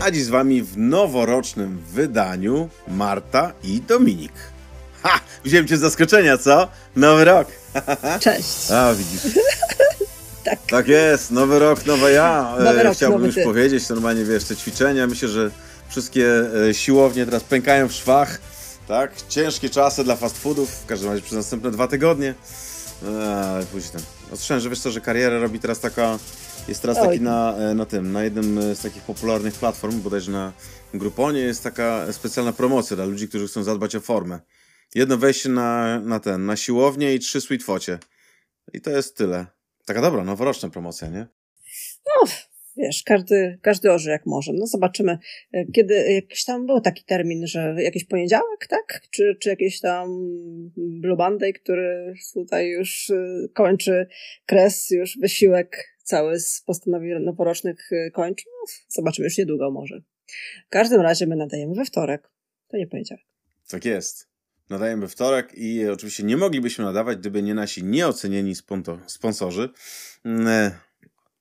[0.00, 4.32] A dziś z wami w noworocznym wydaniu Marta i Dominik.
[5.02, 5.20] Ha!
[5.44, 6.68] Wziąłem cię z zaskoczenia, co?
[6.96, 7.48] Nowy rok.
[8.20, 8.70] Cześć.
[8.70, 9.20] A, widzisz.
[10.44, 10.58] tak.
[10.68, 12.54] Tak jest, nowy rok, nowe ja.
[12.58, 13.44] Nowy E, rok, Chciałbym nowy już ty.
[13.44, 15.50] powiedzieć, normalnie wiesz, te ćwiczenia, myślę, że
[15.88, 16.26] wszystkie
[16.70, 18.40] e, siłownie teraz pękają w szwach.
[18.88, 22.34] Tak, ciężkie czasy dla fast foodów, w każdym razie przez następne dwa tygodnie.
[23.08, 24.02] E, Ale później tam.
[24.38, 26.18] Słyszałem, że wiesz co, że karierę robi teraz taka,
[26.68, 30.52] jest teraz taki na, e, na tym, na jednym z takich popularnych platform, bodajże na
[30.94, 34.40] Gruponie jest taka specjalna promocja dla ludzi, którzy chcą zadbać o formę.
[34.94, 37.98] Jedno wejście na, na ten, na siłownię i trzy sweet focie.
[38.72, 39.46] I to jest tyle.
[39.86, 41.26] Taka dobra, noworoczna promocja, nie?
[42.06, 42.28] No,
[42.76, 44.52] wiesz, każdy, każdy oży jak może.
[44.54, 45.18] No zobaczymy,
[45.52, 49.00] e, kiedy jakiś tam był taki termin, że jakiś poniedziałek, tak?
[49.10, 50.08] Czy, czy jakiś tam
[50.76, 54.06] Blue Monday, który tutaj już e, kończy
[54.46, 58.44] kres, już wysiłek cały z postanowień noworocznych e, kończy.
[58.46, 60.00] No, zobaczymy już niedługo może.
[60.66, 62.30] W każdym razie my nadajemy we wtorek.
[62.68, 63.24] To nie poniedziałek.
[63.68, 64.28] Tak jest.
[64.70, 68.54] Nadajemy we wtorek i oczywiście nie moglibyśmy nadawać, gdyby nie nasi nieocenieni
[69.06, 69.68] sponsorzy.
[70.24, 70.72] Mm, e,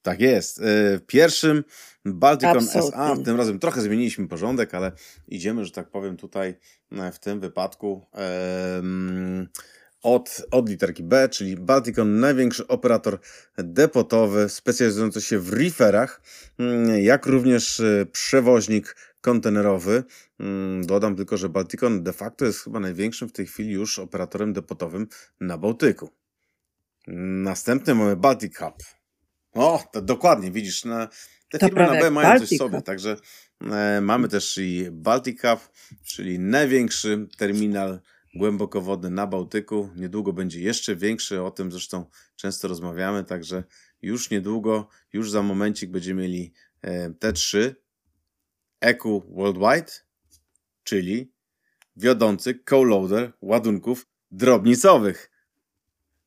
[0.01, 0.61] Tak jest.
[0.61, 1.63] E, Pierwszym
[2.05, 3.17] Balticon SA.
[3.25, 4.91] Tym razem trochę zmieniliśmy porządek, ale
[5.27, 6.55] idziemy, że tak powiem, tutaj
[6.91, 9.49] e, w tym wypadku em,
[10.05, 13.19] od, od literki B, czyli Balticon, największy operator
[13.57, 16.21] depotowy specjalizujący się w reeferach,
[16.59, 20.03] mm, jak również e, przewoźnik kontenerowy.
[20.39, 24.53] Mm, Dodam tylko, że Balticon de facto jest chyba największym w tej chwili już operatorem
[24.53, 25.07] depotowym
[25.41, 26.09] na Bałtyku.
[27.07, 28.73] Następny mamy Baltic Hub.
[29.53, 31.07] O, to dokładnie, widzisz, na,
[31.49, 32.85] te To firmy na B mają coś Baltic sobie, Hub.
[32.85, 33.17] także
[33.71, 35.59] e, mamy też i Baltic Hub,
[36.03, 37.99] czyli największy terminal
[38.35, 39.89] głębokowodny na Bałtyku.
[39.95, 42.05] Niedługo będzie jeszcze większy, o tym zresztą
[42.35, 43.63] często rozmawiamy, także
[44.01, 47.73] już niedługo, już za momencik będziemy mieli e, T3
[48.81, 49.91] EQ Worldwide,
[50.83, 51.31] czyli
[51.95, 55.31] wiodący co-loader ładunków drobnicowych.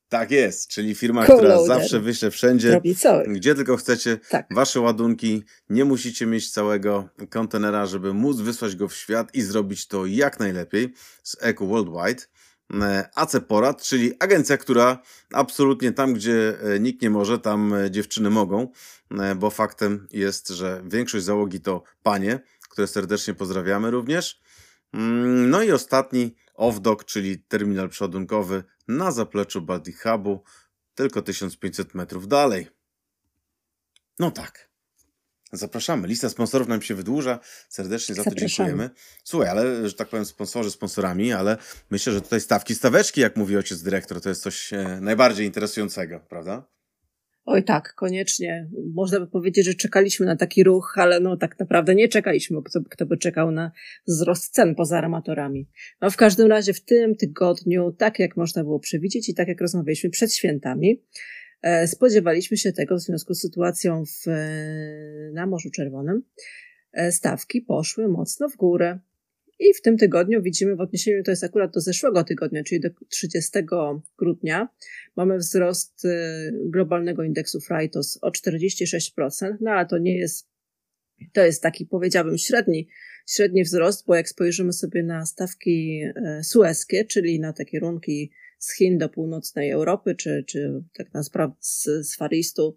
[0.09, 2.81] Tak jest, czyli firma, która zawsze wyśle wszędzie,
[3.29, 4.47] gdzie tylko chcecie, Tak.
[4.51, 5.45] wasze ładunki.
[5.71, 10.41] Nie musicie mieć całego kontenera, żeby móc wysłać go w świat i zrobić to jak
[10.41, 12.23] najlepiej z EQ Worldwide.
[12.75, 15.03] E, AC Porad, czyli agencja, która
[15.33, 18.69] absolutnie tam, gdzie e, nikt nie może, tam e, dziewczyny mogą,
[19.37, 24.41] bo faktem jest, że większość załogi to panie, które serdecznie pozdrawiamy również.
[24.95, 30.43] Mm, No i ostatni off-dock, czyli terminal przeładunkowy na zapleczu Baltic Hubu,
[30.95, 32.69] tylko 1500 metrów dalej.
[34.19, 34.69] No tak.
[35.53, 36.09] Zapraszamy.
[36.09, 37.39] Lista sponsorów nam się wydłuża.
[37.69, 38.49] Serdecznie za to Zapraszamy.
[38.49, 38.91] dziękujemy.
[39.25, 41.57] Słuchaj, ale, że tak powiem, sponsorzy sponsorami, ale
[41.91, 46.21] myślę, że tutaj stawki, staweczki, jak mówi ojciec dyrektor, to jest coś e, najbardziej interesującego,
[46.21, 46.69] prawda?
[47.51, 48.69] Oj tak, koniecznie.
[48.95, 52.81] Można by powiedzieć, że czekaliśmy na taki ruch, ale no tak naprawdę nie czekaliśmy, kto,
[52.91, 53.73] kto by czekał na
[54.07, 55.69] wzrost cen poza armatorami.
[56.01, 59.61] No w każdym razie w tym tygodniu, tak jak można było przewidzieć i tak jak
[59.61, 61.05] rozmawialiśmy przed świętami,
[61.63, 66.23] e, spodziewaliśmy się tego w związku z sytuacją w, e, na Morzu Czerwonym.
[66.93, 68.99] E, stawki poszły mocno w górę.
[69.59, 72.89] I w tym tygodniu widzimy w odniesieniu, to jest akurat do zeszłego tygodnia, czyli do
[73.09, 73.51] 30
[74.19, 74.69] grudnia,
[75.17, 76.09] mamy wzrost y,
[76.65, 80.49] globalnego indeksu Freightos o 46%, no ale to nie jest,
[81.33, 82.89] to jest taki powiedziałbym średni,
[83.29, 88.77] średni wzrost, bo jak spojrzymy sobie na stawki e, sueskie, czyli na te kierunki z
[88.77, 92.77] Chin do północnej Europy, czy, czy tak na sprawę z, z Faristu,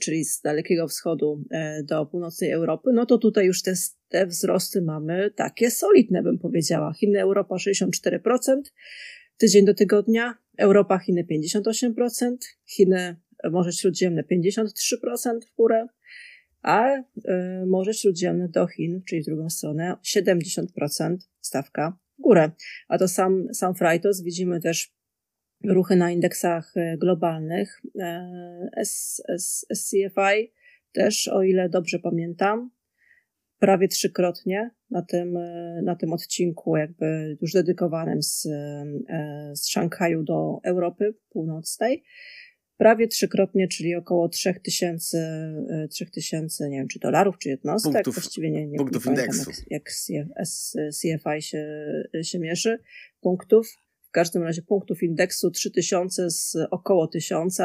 [0.00, 3.72] czyli z Dalekiego Wschodu e, do północnej Europy, no to tutaj już te,
[4.08, 6.92] te wzrosty mamy takie solidne, bym powiedziała.
[6.92, 8.60] Chiny, Europa 64%,
[9.36, 12.36] tydzień do tygodnia, Europa, Chiny 58%,
[12.66, 13.16] Chiny,
[13.50, 14.66] Morze Śródziemne 53%
[15.52, 15.86] w górę,
[16.62, 17.02] a y,
[17.66, 22.50] Morze Śródziemne do Chin, czyli w drugą stronę, 70% stawka w górę.
[22.88, 24.95] A to sam, sam Freightos widzimy też
[25.64, 27.82] ruchy na indeksach e, globalnych.
[28.00, 28.30] E,
[29.74, 30.52] SCFI
[30.92, 32.70] też, o ile dobrze pamiętam,
[33.58, 38.42] prawie trzykrotnie na tym, e, na tym odcinku, jakby już dedykowanym z,
[39.54, 42.04] z Szanghaju do Europy Północnej.
[42.76, 45.18] Prawie trzykrotnie, czyli około 3000,
[45.70, 47.92] e, 3000 nie wiem, czy dolarów, czy jednostek.
[47.92, 49.62] Punktów- Właściwie nie, nie, punktów nie pamiętam, indeksu.
[49.70, 49.82] jak,
[50.70, 51.66] jak CFI się,
[52.22, 52.78] się mierzy.
[53.20, 53.85] Punktów.
[54.16, 57.58] W każdym razie punktów indeksu 3000 z około 1000.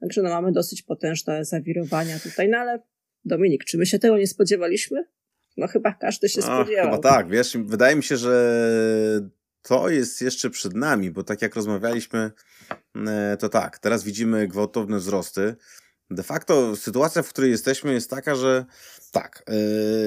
[0.00, 2.48] Także no, mamy dosyć potężne zawirowania tutaj.
[2.48, 2.82] No ale
[3.24, 5.04] Dominik, czy my się tego nie spodziewaliśmy?
[5.56, 6.84] No chyba każdy się spodziewał.
[6.84, 9.30] chyba tak, wiesz, wydaje mi się, że
[9.62, 12.30] to jest jeszcze przed nami, bo tak jak rozmawialiśmy,
[13.06, 15.56] e, to tak, teraz widzimy gwałtowne wzrosty.
[16.10, 18.64] De facto sytuacja, w której jesteśmy, jest taka, że
[19.12, 19.44] tak,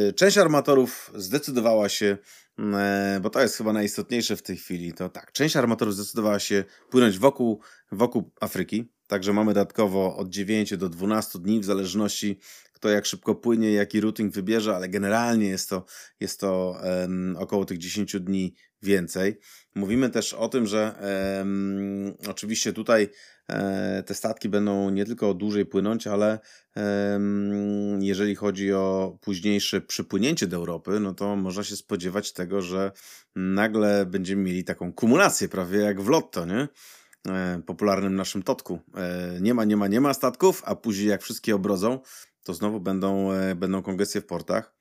[0.05, 2.17] yy, część armatorów zdecydowała się,
[3.21, 7.19] bo to jest chyba najistotniejsze w tej chwili, to tak, część armatorów zdecydowała się płynąć
[7.19, 7.61] wokół,
[7.91, 12.39] wokół Afryki, także mamy dodatkowo od 9 do 12 dni, w zależności
[12.79, 15.85] kto jak szybko płynie, jaki routing wybierze, ale generalnie jest to,
[16.19, 19.39] jest to um, około tych 10 dni więcej.
[19.75, 20.95] Mówimy też o tym, że
[21.39, 23.09] um, oczywiście tutaj
[23.49, 26.39] e, te statki będą nie tylko dłużej płynąć, ale
[26.75, 32.91] um, jeżeli chodzi o późniejsze przypłynięcie do Europy, no to można się spodziewać tego, że
[33.35, 36.67] nagle będziemy mieli taką kumulację, prawie jak w lotto, nie?
[37.27, 38.79] E, popularnym naszym totku.
[38.95, 41.99] E, nie ma, nie ma, nie ma statków, a później jak wszystkie obrodzą,
[42.43, 44.73] to znowu będą, e, będą kongestie w portach.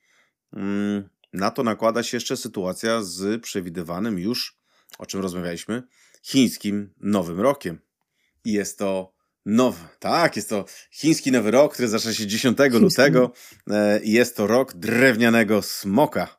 [0.53, 4.59] Mm, na to nakłada się jeszcze sytuacja z przewidywanym już,
[4.99, 5.83] o czym rozmawialiśmy,
[6.23, 7.79] chińskim Nowym Rokiem.
[8.45, 13.33] I jest to nowy, tak, jest to chiński Nowy Rok, który zaczyna się 10 lutego
[14.03, 16.39] i jest to rok drewnianego smoka.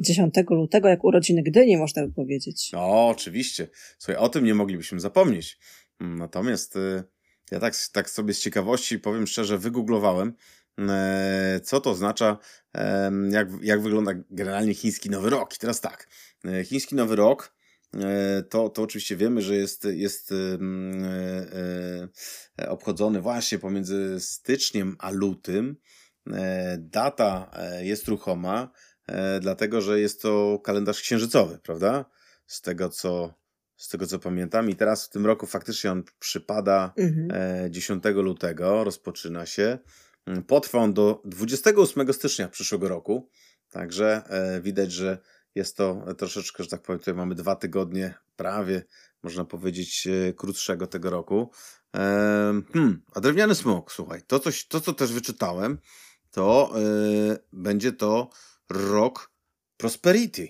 [0.00, 2.70] 10 lutego, jak urodziny Gdyni, można by powiedzieć.
[2.74, 3.68] O, oczywiście.
[3.98, 5.58] Słuchaj, o tym nie moglibyśmy zapomnieć.
[6.00, 7.04] Natomiast y,
[7.50, 10.34] ja tak, tak sobie z ciekawości, powiem szczerze, wygooglowałem, e,
[11.62, 12.38] co to oznacza,
[13.30, 15.54] jak, jak wygląda generalnie chiński Nowy Rok.
[15.54, 16.08] I teraz tak,
[16.44, 17.54] e, chiński Nowy Rok
[17.94, 20.34] e, to, to oczywiście wiemy, że jest, jest
[22.68, 25.76] obchodzony właśnie pomiędzy styczniem a lutym.
[26.78, 27.50] Data
[27.80, 28.70] jest ruchoma,
[29.06, 32.04] e, dlatego że jest to kalendarz księżycowy, prawda?
[32.46, 33.34] Z tego co,
[33.76, 34.70] z tego co pamiętam.
[34.70, 37.28] I teraz w tym roku faktycznie on przypada mhm.
[37.64, 39.78] e, 10 lutego, rozpoczyna się.
[40.26, 43.28] Mm, potrwa on do 28 stycznia przyszłego roku.
[43.70, 45.18] Także e, widać, że
[45.54, 48.82] jest to troszeczkę, że tak powiem, tutaj mamy dwa tygodnie prawie,
[49.22, 51.50] można powiedzieć, e, krótszego tego roku.
[52.72, 55.78] Hmm, a drewniany smok, słuchaj, to, coś, to co też wyczytałem,
[56.30, 58.30] to e, będzie to
[58.70, 59.32] rok
[59.76, 60.48] prosperity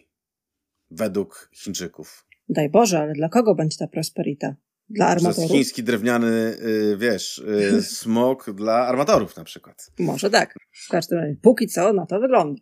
[0.90, 2.26] według Chińczyków.
[2.49, 4.55] Daj Boże, ale dla kogo będzie ta prosperita?
[4.91, 5.37] Dla armatorów?
[5.37, 6.56] Przez chiński drewniany,
[6.93, 9.91] y, wiesz, y, smok dla armatorów na przykład.
[9.99, 10.55] Może tak.
[10.87, 12.61] W każdym razie, póki co na to wygląda.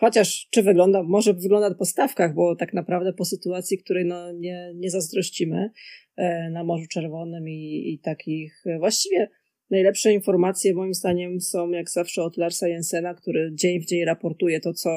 [0.00, 4.72] Chociaż czy wygląda, może wygląda po stawkach, bo tak naprawdę po sytuacji, której no nie,
[4.74, 5.70] nie zazdrościmy
[6.16, 9.30] e, na Morzu Czerwonym i, i takich e, właściwie
[9.70, 14.60] najlepsze informacje moim zdaniem są jak zawsze od Larsa Jensena, który dzień w dzień raportuje
[14.60, 14.90] to, co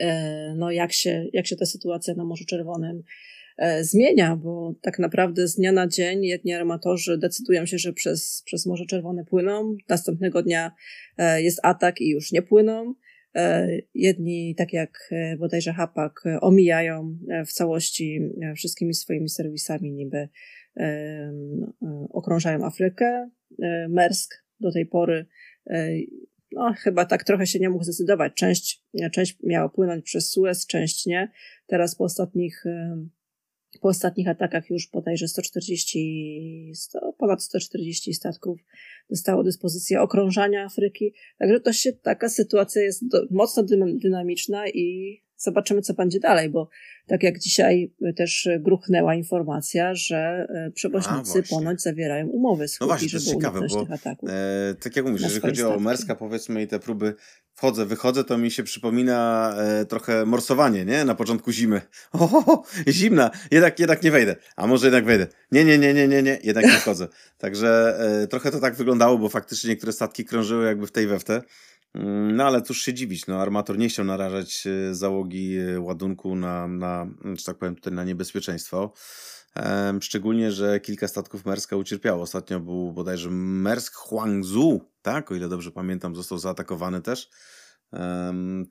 [0.00, 3.02] E, no jak się, jak się ta sytuacja na Morzu Czerwonym
[3.80, 8.66] zmienia, bo tak naprawdę z dnia na dzień jedni armatorzy decydują się, że przez, przez
[8.66, 10.72] Morze Czerwone płyną, następnego dnia
[11.18, 12.94] e, jest atak i już nie płyną.
[13.94, 18.20] Jedni, tak jak bodajże Hapak, omijają w całości
[18.56, 20.28] wszystkimi swoimi serwisami, niby
[22.10, 23.30] okrążają Afrykę.
[23.88, 25.26] Mersk do tej pory
[26.54, 28.32] no chyba tak trochę się nie mógł zdecydować.
[28.34, 31.30] Część, część miała płynąć przez Suez, część nie.
[31.66, 32.64] Teraz po ostatnich,
[33.78, 38.60] po ostatnich atakach już bodajże 140, 100, ponad 140 statków
[39.10, 41.14] dostało dyspozycję okrążania Afryki.
[41.38, 43.62] Także to się, taka sytuacja jest do, mocno
[44.02, 46.68] dynamiczna i zobaczymy, co będzie dalej, bo
[47.06, 52.86] tak jak dzisiaj też gruchnęła informacja, że e, przewoźnicy A, ponoć zawierają umowy z No
[52.86, 53.86] właśnie, to jest ciekawe, bo
[54.28, 57.14] e, tak jak mówisz, jeżeli chodzi o Merska powiedzmy i te próby
[57.54, 61.04] wchodzę, wychodzę, to mi się przypomina e, trochę morsowanie, nie?
[61.04, 61.80] Na początku zimy.
[62.12, 64.36] O, zimna, jednak, jednak nie wejdę.
[64.56, 65.26] A może jednak wejdę.
[65.52, 67.08] Nie, nie, nie, nie, nie, nie, jednak nie wchodzę.
[67.38, 71.18] Także e, trochę to tak wyglądało, bo faktycznie niektóre statki krążyły jakby w tej we
[71.18, 71.42] w te.
[71.94, 76.36] Mm, no ale cóż się dziwić, no armator nie chciał narażać e, załogi e, ładunku
[76.36, 78.92] na, na że tak powiem, tutaj na niebezpieczeństwo.
[80.00, 82.22] Szczególnie, że kilka statków Merska ucierpiało.
[82.22, 85.32] Ostatnio był bodajże Mersk Huangzhou, tak?
[85.32, 87.30] O ile dobrze pamiętam, został zaatakowany też.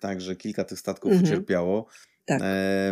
[0.01, 1.27] Także kilka tych statków mhm.
[1.27, 1.87] ucierpiało.
[2.25, 2.41] Tak.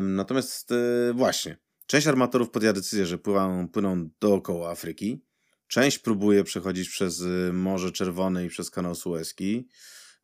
[0.02, 1.58] Natomiast e, właśnie,
[1.88, 5.26] część armatorów podjęła decyzję, że płyną, płyną dookoła Afryki.
[5.68, 9.68] Część próbuje przechodzić przez Morze Czerwone i przez kanał Suezki.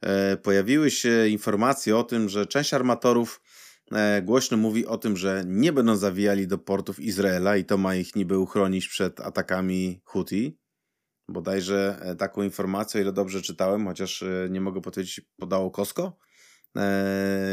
[0.01, 3.41] E, pojawiły się informacje o tym, że część armatorów
[4.23, 8.15] głośno mówi o tym, że nie będą zawijali do portów Izraela i to ma ich
[8.15, 10.57] niby uchronić przed atakami Houthi.
[11.29, 16.17] Bodajże e, taką informację, o ile dobrze czytałem, chociaż nie mogę potwierdzić, podało Kosko.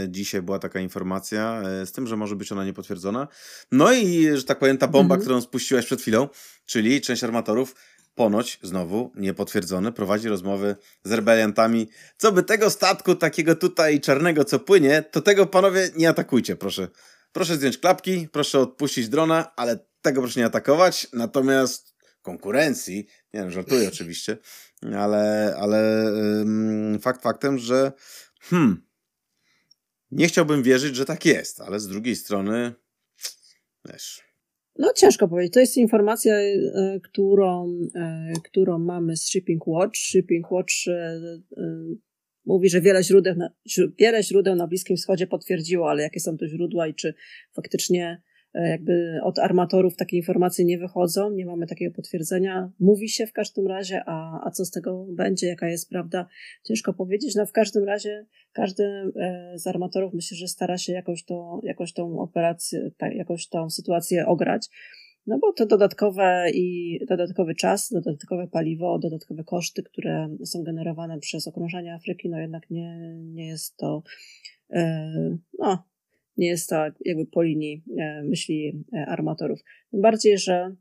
[0.09, 3.29] Dzisiaj była taka informacja, z tym, że może być ona niepotwierdzona.
[3.73, 5.21] No i, że tak powiem, ta bomba, mhm.
[5.21, 6.29] którą spuściłaś przed chwilą,
[6.67, 7.75] czyli część armatorów
[8.15, 11.89] ponoć, znowu niepotwierdzone, prowadzi rozmowy z rebeliantami.
[12.17, 16.89] Co by tego statku takiego tutaj czarnego, co płynie, to tego panowie nie atakujcie, proszę.
[17.33, 21.07] Proszę zdjąć klapki, proszę odpuścić drona, ale tego proszę nie atakować.
[21.13, 23.07] Natomiast konkurencji.
[23.35, 24.39] Nie wiem, żartuję oczywiście,
[24.99, 26.05] ale, ale
[27.01, 27.93] fakt faktem, że
[28.41, 28.87] hmm,
[30.11, 32.75] nie chciałbym wierzyć, że tak jest, ale z drugiej strony
[33.85, 34.24] wiesz.
[34.79, 35.55] No ciężko powiedzieć.
[35.55, 39.97] To jest informacja, e, którą, e, którą mamy z Shipping Watch.
[39.97, 41.21] Shipping Watch e,
[42.47, 43.51] mówi, że wiele źródeł, na,
[43.99, 47.15] wiele źródeł na Bliskim Wschodzie potwierdziło, ale jakie są to źródła i czy
[47.57, 48.23] faktycznie
[48.55, 52.71] jakby od armatorów takie informacje nie wychodzą, nie mamy takiego potwierdzenia.
[52.81, 56.27] Mówi się w każdym razie, a, a co z tego będzie, jaka jest prawda,
[56.65, 57.35] ciężko powiedzieć.
[57.35, 61.93] No w każdym razie każdy e, z armatorów myślę, że stara się jakoś, to, jakoś
[61.93, 64.69] tą operację, jakoś tą sytuację ograć.
[65.27, 71.49] No bo to dodatkowe i dodatkowy czas, dodatkowe paliwo, dodatkowe koszty, które są generowane przez
[71.49, 74.03] okrążanie Afryki, no jednak nie, nie jest to
[74.71, 75.11] e,
[75.59, 75.85] no,
[76.37, 79.61] nie jest to jakby po linii e, myśli e, armatorów.
[79.91, 80.77] Tym bardziej, że,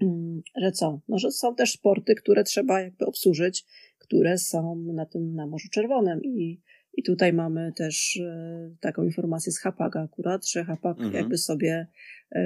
[0.00, 1.00] mm, że co?
[1.08, 3.64] No, że są też sporty, które trzeba jakby obsłużyć,
[3.98, 6.60] które są na tym, na Morzu Czerwonym i,
[6.92, 11.14] i tutaj mamy też e, taką informację z Hapaga akurat, że Hapag mhm.
[11.14, 11.86] jakby sobie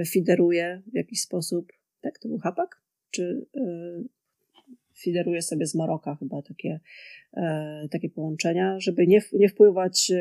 [0.06, 2.82] fideruje w jakiś sposób, tak, to był Hapag?
[3.10, 3.46] Czy
[4.94, 6.80] fideruje sobie z Maroka chyba takie,
[7.90, 10.12] takie połączenia, żeby nie, nie wpływać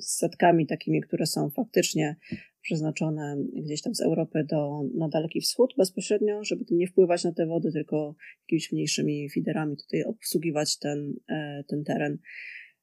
[0.00, 2.16] setkami takimi, które są faktycznie
[2.62, 7.46] przeznaczone gdzieś tam z Europy do, na Daleki Wschód bezpośrednio, żeby nie wpływać na te
[7.46, 12.18] wody, tylko jakimiś mniejszymi fiderami tutaj obsługiwać ten, e, ten teren.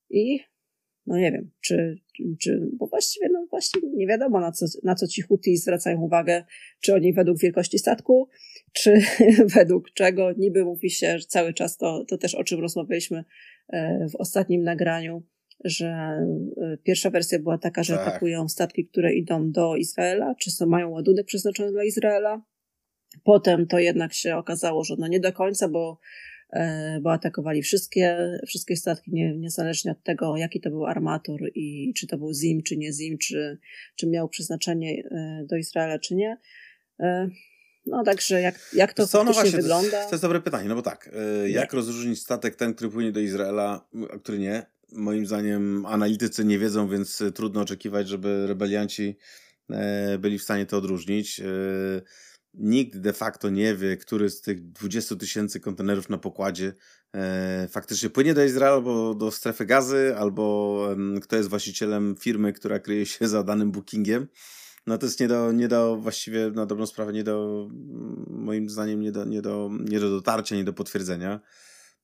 [0.09, 0.39] I
[1.07, 1.95] no nie wiem, czy,
[2.41, 6.43] czy bo właściwie, no właściwie nie wiadomo na co, na co ci Huti zwracają uwagę,
[6.81, 8.29] czy oni według wielkości statku,
[8.73, 9.01] czy
[9.55, 10.31] według czego.
[10.37, 13.23] Niby mówi się, że cały czas to, to też o czym rozmawialiśmy
[13.69, 15.23] e, w ostatnim nagraniu,
[15.63, 16.19] że
[16.73, 18.07] y, pierwsza wersja była taka, że tak.
[18.07, 22.41] atakują statki, które idą do Izraela, czy są, mają ładunek przeznaczony dla Izraela.
[23.23, 25.99] Potem to jednak się okazało, że no nie do końca, bo,
[26.53, 31.93] e, bo atakowali wszystkie, wszystkie statki, nie, niezależnie od tego, jaki to był armator i
[31.97, 33.59] czy to był ZIM, czy nie ZIM, czy,
[33.95, 36.37] czy miał przeznaczenie e, do Izraela, czy nie.
[36.99, 37.29] E,
[37.85, 39.91] no także jak, jak to Co, no właśnie, wygląda?
[39.91, 41.11] To jest, to jest dobre pytanie, no bo tak,
[41.47, 41.75] jak nie.
[41.75, 44.65] rozróżnić statek ten, który płynie do Izraela, a który nie?
[44.91, 49.17] Moim zdaniem analitycy nie wiedzą, więc e, trudno oczekiwać, żeby rebelianci
[49.70, 51.39] e, byli w stanie to odróżnić.
[51.39, 51.46] E,
[52.53, 56.74] nikt de facto nie wie, który z tych 20 tysięcy kontenerów na pokładzie
[57.70, 60.88] faktycznie płynie do Izraela albo do strefy gazy, albo
[61.22, 64.27] kto jest właścicielem firmy, która kryje się za danym bookingiem.
[64.88, 67.67] No to jest nie do, nie do właściwie na dobrą sprawę, nie do,
[68.27, 71.39] moim zdaniem, nie do, nie do, nie do dotarcia, nie do potwierdzenia.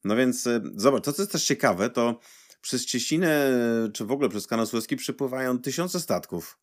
[0.04, 2.20] No więc zobacz, to co jest też ciekawe, to
[2.63, 3.51] przez Cieśninę,
[3.93, 6.60] czy w ogóle przez kanał Suezki przypływają tysiące statków.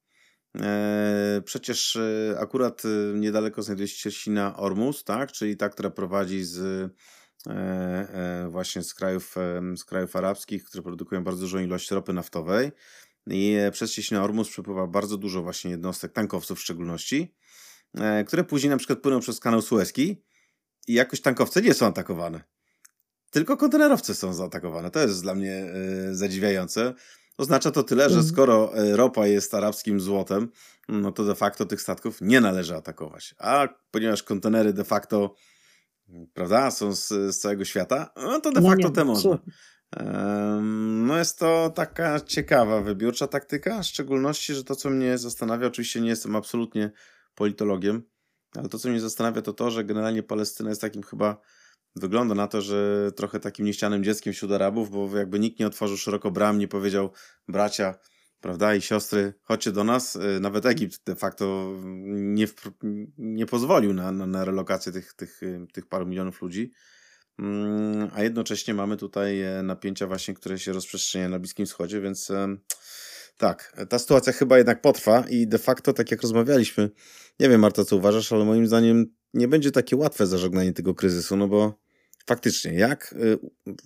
[0.57, 5.33] E, przecież e, akurat e, niedaleko znajduje się Cieśnina Ormus, tak?
[5.33, 6.91] czyli ta, która prowadzi z
[8.49, 9.35] właśnie z krajów,
[9.77, 12.71] z krajów arabskich, które produkują bardzo dużą ilość ropy naftowej.
[13.27, 17.35] I przez Cieśninę Ormus przypływa bardzo dużo właśnie jednostek, tankowców w szczególności,
[18.27, 20.23] które później na przykład płyną przez kanał Suezki
[20.89, 22.45] i jakoś tankowce nie są atakowane.
[23.31, 24.91] Tylko kontenerowce są zaatakowane.
[24.91, 25.75] To jest dla mnie
[26.11, 26.95] y, zadziwiające.
[27.37, 28.27] Oznacza to tyle, że mhm.
[28.27, 30.49] skoro e, ropa jest arabskim złotem,
[30.89, 33.35] no to de facto tych statków nie należy atakować.
[33.39, 35.35] A ponieważ kontenery de facto,
[36.35, 39.39] prawda, są z, z całego świata, no to de no facto nie, te można.
[41.07, 46.01] No jest to taka ciekawa, wybiórcza taktyka, w szczególności, że to, co mnie zastanawia, oczywiście
[46.01, 46.91] nie jestem absolutnie
[47.35, 48.03] politologiem,
[48.57, 51.41] ale to, co mnie zastanawia, to to, że generalnie Palestyna jest takim chyba
[51.97, 55.97] Wygląda na to, że trochę takim nieścianym dzieckiem wśród Arabów, bo jakby nikt nie otworzył
[55.97, 57.11] szeroko bram, nie powiedział
[57.49, 57.95] bracia,
[58.41, 60.17] prawda, i siostry, chodźcie do nas.
[60.17, 61.77] Y, nawet Egipt de facto
[62.13, 62.47] nie,
[63.19, 66.71] nie pozwolił na, na, na relokację tych, tych, y, tych paru milionów ludzi.
[67.41, 72.31] Mm, a jednocześnie mamy tutaj e, napięcia właśnie, które się rozprzestrzeniają na Bliskim Wschodzie, więc
[72.31, 72.57] e,
[73.37, 76.91] tak, ta sytuacja chyba jednak potrwa i de facto, tak jak rozmawialiśmy,
[77.41, 81.37] nie wiem Marta, co uważasz, ale moim zdaniem nie będzie takie łatwe zażegnanie tego kryzysu,
[81.37, 81.79] no bo
[82.27, 83.39] faktycznie, jak, y,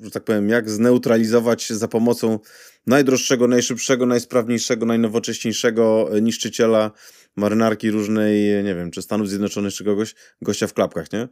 [0.03, 2.39] że tak powiem, jak zneutralizować za pomocą
[2.87, 6.91] najdroższego, najszybszego, najsprawniejszego, najnowocześniejszego niszczyciela
[7.37, 11.29] marynarki różnej, nie wiem, czy Stanów Zjednoczonych, czy kogoś, gościa w klapkach, nie?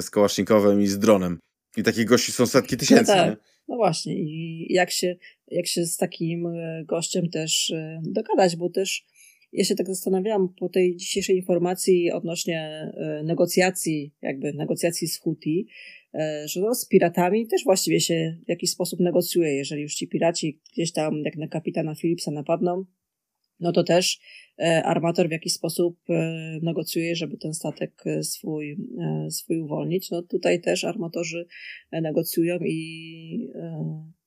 [0.00, 1.38] Z kałasznikowem i z dronem.
[1.76, 3.30] I takich gości są setki tysięcy, no, tak.
[3.30, 3.36] nie?
[3.68, 6.46] No właśnie, i jak się, jak się z takim
[6.84, 7.72] gościem też
[8.02, 9.04] dogadać, bo też
[9.52, 15.66] ja się tak zastanawiałam po tej dzisiejszej informacji odnośnie e, negocjacji, jakby negocjacji z Huti,
[16.14, 20.08] e, że no, z piratami też właściwie się w jakiś sposób negocjuje, jeżeli już ci
[20.08, 22.84] piraci gdzieś tam jak na kapitana Philipsa napadną,
[23.60, 24.20] no to też
[24.84, 25.98] armator w jakiś sposób
[26.62, 28.76] negocjuje, żeby ten statek swój,
[29.30, 30.10] swój uwolnić.
[30.10, 31.46] No tutaj też armatorzy
[31.92, 33.48] negocjują i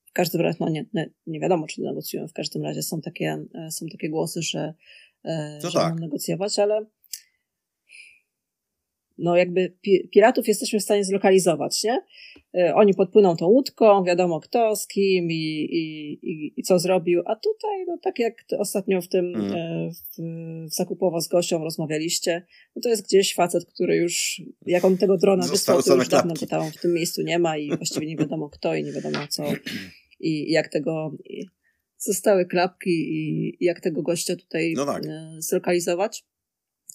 [0.05, 0.85] w każdym razie, no nie,
[1.27, 3.37] nie wiadomo, czy negocjują, w każdym razie są takie,
[3.69, 4.73] są takie głosy, że,
[5.63, 5.99] no że tak.
[5.99, 6.85] negocjować, ale
[9.17, 9.73] no jakby
[10.11, 12.01] piratów jesteśmy w stanie zlokalizować, nie?
[12.57, 17.21] E, oni podpłyną tą łódką, wiadomo kto, z kim i, i, i, i co zrobił,
[17.25, 19.91] a tutaj, no tak jak ostatnio w tym, mm.
[19.91, 20.21] w,
[20.69, 25.17] w Zakupowo z Gosią rozmawialiście, no to jest gdzieś facet, który już, jak on tego
[25.17, 28.17] drona wysłał, to już dawno go tam w tym miejscu nie ma i właściwie nie
[28.17, 29.43] wiadomo kto i nie wiadomo co
[30.19, 31.11] i jak tego,
[32.01, 35.05] zostały klapki i jak tego gościa tutaj no tak.
[35.05, 36.25] E, zlokalizować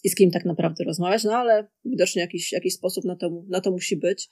[0.05, 3.61] i z kim tak naprawdę rozmawiać, no ale widocznie jakiś, jakiś sposób na to, na
[3.61, 4.29] to musi być,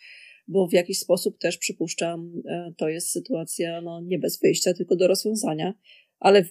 [0.49, 4.97] bo w jakiś sposób też przypuszczam, e, to jest sytuacja no, nie bez wyjścia, tylko
[4.97, 5.75] do rozwiązania,
[6.19, 6.45] ale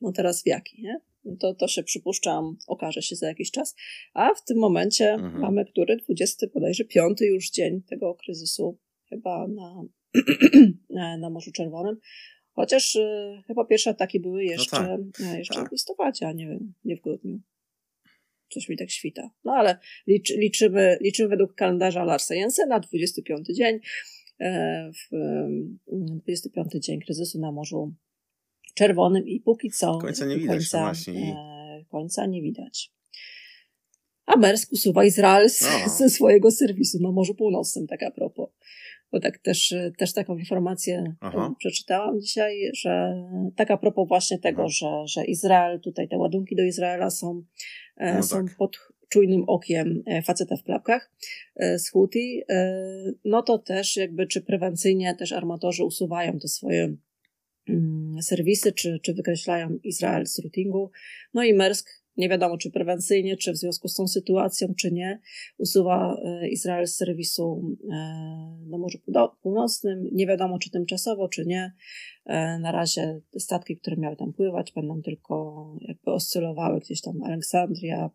[0.00, 1.00] no teraz w jaki, nie?
[1.24, 3.74] No to, to się przypuszczam, okaże się za jakiś czas.
[4.14, 5.40] A w tym momencie mhm.
[5.40, 5.96] mamy który?
[5.96, 8.78] 20 bodajże piąty już dzień tego kryzysu
[9.08, 9.84] chyba na,
[11.18, 11.96] na Morzu Czerwonym.
[12.54, 15.38] Chociaż y, chyba pierwsze ataki były jeszcze, no tak.
[15.38, 15.68] jeszcze tak.
[15.68, 17.40] w listopadzie, a nie, nie w grudniu.
[18.48, 19.30] Coś mi tak świta.
[19.44, 23.80] No ale licz, liczymy, liczymy według kalendarza Larsa Jensena, 25 dzień,
[24.40, 25.16] e, w
[26.22, 27.94] 25 dzień kryzysu na Morzu
[28.74, 30.70] Czerwonym i póki co końca nie widać.
[30.70, 32.92] Końca, e, końca nie widać.
[34.26, 35.64] A Mersk usuwa Izrael z,
[35.98, 38.48] ze swojego serwisu na Morzu Północnym, tak a propos.
[39.14, 41.54] Bo tak też, też taką informację Aha.
[41.58, 43.24] przeczytałam dzisiaj, że
[43.56, 47.42] tak a propos właśnie tego, że, że Izrael, tutaj te ładunki do Izraela są
[47.96, 48.56] E, no są tak.
[48.56, 48.78] pod
[49.08, 51.10] czujnym okiem e, faceta w klapkach
[51.56, 52.42] e, z Houthi,
[53.24, 56.96] no to też jakby czy prewencyjnie też armatorzy usuwają te swoje
[57.68, 60.90] mm, serwisy, czy, czy wykreślają Izrael z routingu.
[61.34, 65.20] No i Mersk, nie wiadomo czy prewencyjnie, czy w związku z tą sytuacją, czy nie,
[65.58, 66.16] usuwa
[66.50, 67.76] Izrael z serwisu
[68.68, 68.98] na Morzu
[69.42, 70.08] Północnym.
[70.12, 71.72] Nie wiadomo czy tymczasowo, czy nie.
[72.24, 78.10] E, na razie statki, które miały tam pływać, będą tylko jakby oscylowały gdzieś tam Aleksandria,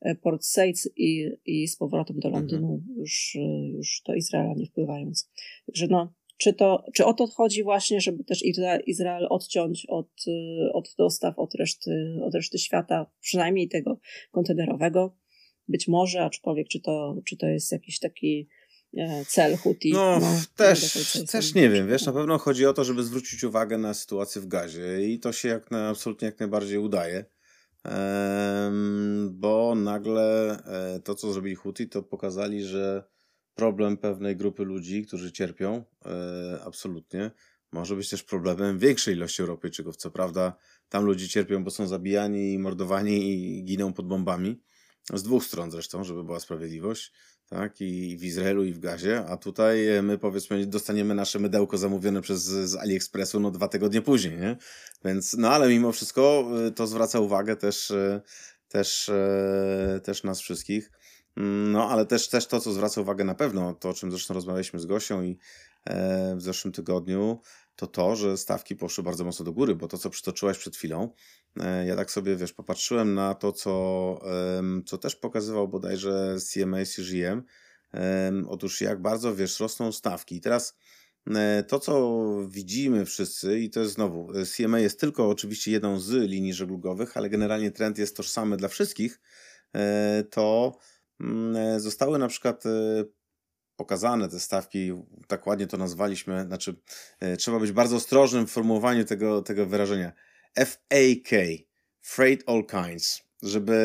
[0.00, 2.98] e, Port Said i, i z powrotem do Londynu, mhm.
[2.98, 3.38] już,
[3.72, 5.30] już do Izraela nie wpływając.
[5.66, 6.12] Także no,
[6.42, 8.42] czy, to, czy o to chodzi właśnie, żeby też
[8.86, 10.10] Izrael odciąć od,
[10.72, 13.98] od dostaw, od reszty, od reszty świata, przynajmniej tego
[14.30, 15.16] kontenerowego?
[15.68, 18.48] Być może, aczkolwiek czy to, czy to jest jakiś taki
[18.96, 19.92] E, cel Huti.
[19.92, 23.78] No, no też, też nie wiem, wiesz, na pewno chodzi o to, żeby zwrócić uwagę
[23.78, 27.24] na sytuację w gazie i to się jak na, absolutnie jak najbardziej udaje,
[29.30, 33.04] bo nagle e, to, co zrobili Huti, to pokazali, że
[33.54, 37.30] problem pewnej grupy ludzi, którzy cierpią, e, absolutnie,
[37.72, 39.96] może być też problemem większej ilości Europejczyków.
[39.96, 40.56] Co prawda,
[40.88, 44.62] tam ludzie cierpią, bo są zabijani, mordowani i giną pod bombami.
[45.14, 47.12] Z dwóch stron zresztą, żeby była sprawiedliwość
[47.52, 47.80] tak?
[47.80, 52.22] I w Izraelu, i w Gazie, a tutaj e, my powiedzmy dostaniemy nasze mydełko zamówione
[52.22, 54.56] przez z AliExpressu no dwa tygodnie później, nie?
[55.04, 57.92] Więc, no ale mimo wszystko e, to zwraca uwagę też,
[58.68, 59.10] też,
[60.04, 60.90] też nas wszystkich.
[61.36, 64.80] No, ale też, też to, co zwraca uwagę na pewno, to o czym zresztą rozmawialiśmy
[64.80, 65.38] z Gosią i
[66.36, 67.40] w zeszłym tygodniu,
[67.76, 71.10] to to, że stawki poszły bardzo mocno do góry, bo to, co przytoczyłaś przed chwilą,
[71.60, 73.72] e, ja tak sobie, wiesz, popatrzyłem na to, co,
[74.86, 77.42] co też pokazywał bodajże CMA CGM.
[78.48, 80.36] Otóż jak bardzo, wiesz, rosną stawki.
[80.36, 80.76] I teraz
[81.26, 86.00] e, to, co widzimy wszyscy, i to jest znowu, e, CMA jest tylko oczywiście jedną
[86.00, 89.20] z linii żeglugowych, ale generalnie trend jest tożsamy dla wszystkich,
[90.30, 90.91] to mm,
[91.78, 92.64] zostały na przykład
[93.76, 94.92] pokazane te stawki,
[95.26, 96.76] tak ładnie to nazwaliśmy, znaczy
[97.20, 100.12] e, trzeba być bardzo ostrożnym w formułowaniu tego, tego wyrażenia.
[100.58, 101.30] FAK,
[102.00, 103.78] Freight All Kinds, żeby,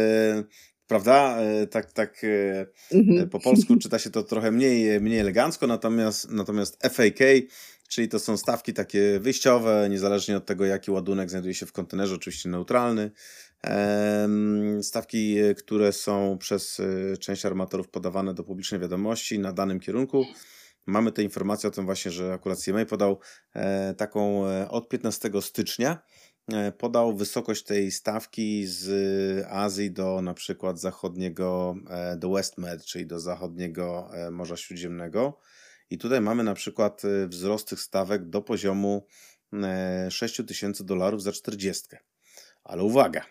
[0.88, 3.30] prawda, e, tak, tak e, mhm.
[3.30, 7.20] po polsku czyta się to trochę mniej, mniej elegancko, natomiast, natomiast FAK,
[7.90, 12.16] czyli to są stawki takie wyjściowe, niezależnie od tego, jaki ładunek znajduje się w kontenerze,
[12.16, 13.12] oczywiście neutralny,
[14.82, 20.26] Stawki, e, które są przez e, część armatorów podawane do publicznej wiadomości na danym kierunku.
[20.86, 23.20] Mamy te informacje o tym właśnie, że akurat CMA podał
[23.54, 26.00] e, taką od 15 stycznia
[26.78, 28.88] podał wysokość tej stawki z
[29.50, 31.76] Azji do na przykład zachodniego,
[32.18, 35.40] do WestMed, czyli do zachodniego Morza Śródziemnego.
[35.90, 39.08] I tutaj mamy na przykład wzrost tych stawek do poziomu
[40.10, 41.88] 6000 dolarów za 40.
[42.64, 43.26] Ale uwaga,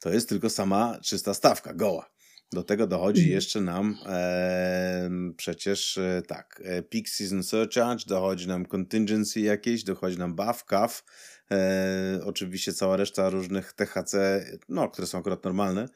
[0.00, 2.10] to jest tylko sama czysta stawka, goła.
[2.52, 3.34] Do tego dochodzi mhm.
[3.34, 10.18] jeszcze nam e, przecież e, tak, e, peak season surcharge, dochodzi nam contingency jakieś, dochodzi
[10.18, 11.04] nam buff, CAF,
[11.50, 15.88] e, oczywiście cała reszta różnych THC, no, które są akurat normalne.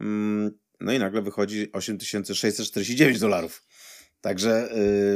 [0.00, 3.66] Mm, no i nagle wychodzi 8649 dolarów.
[4.20, 4.68] Także,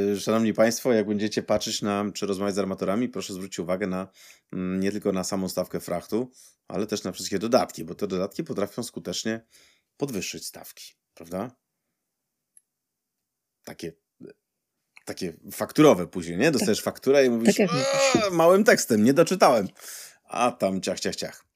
[0.08, 4.08] yy, szanowni Państwo, jak będziecie patrzeć na, czy rozmawiać z armatorami, proszę zwrócić uwagę na
[4.52, 6.30] mm, nie tylko na samą stawkę frachtu,
[6.68, 9.40] ale też na wszystkie dodatki, bo te dodatki potrafią skutecznie
[9.96, 10.84] podwyższyć stawki,
[11.14, 11.50] prawda?
[13.64, 13.92] Takie,
[15.04, 16.50] takie fakturowe później, nie?
[16.50, 16.84] Dostajesz tak.
[16.84, 17.70] fakturę i mówisz, tak
[18.32, 19.68] małym tekstem, nie doczytałem.
[20.24, 21.51] A tam ciach, ciach, ciach.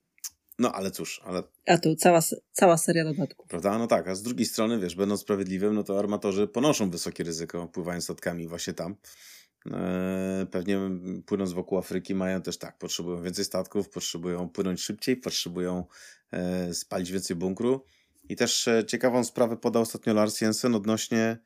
[0.59, 1.43] No ale cóż, ale...
[1.67, 2.21] A tu cała,
[2.53, 3.49] cała seria dodatków.
[3.49, 3.79] Prawda?
[3.79, 7.69] No tak, a z drugiej strony, wiesz, będąc sprawiedliwym, no to armatorzy ponoszą wysokie ryzyko,
[7.69, 8.97] pływając statkami właśnie tam.
[9.73, 10.79] E, pewnie
[11.27, 15.85] płynąc wokół Afryki mają też tak, potrzebują więcej statków, potrzebują płynąć szybciej, potrzebują
[16.33, 17.85] e, spalić więcej bunkru.
[18.29, 21.39] I też e, ciekawą sprawę podał ostatnio Lars Jensen odnośnie,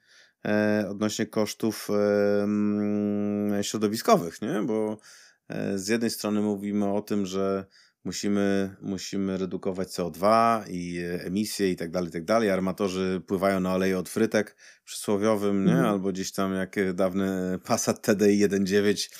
[0.88, 1.88] odnośnie kosztów
[3.62, 4.62] środowiskowych, nie?
[4.62, 4.98] Bo
[5.74, 7.66] z jednej strony mówimy o tym, że
[8.04, 10.24] musimy, musimy redukować CO2
[10.68, 12.50] i emisje i tak dalej, i tak dalej.
[12.50, 15.72] Armatorzy pływają na oleju od frytek przysłowiowym, nie?
[15.72, 15.84] Mm.
[15.84, 19.10] albo gdzieś tam jak dawny Passat TDI 1.9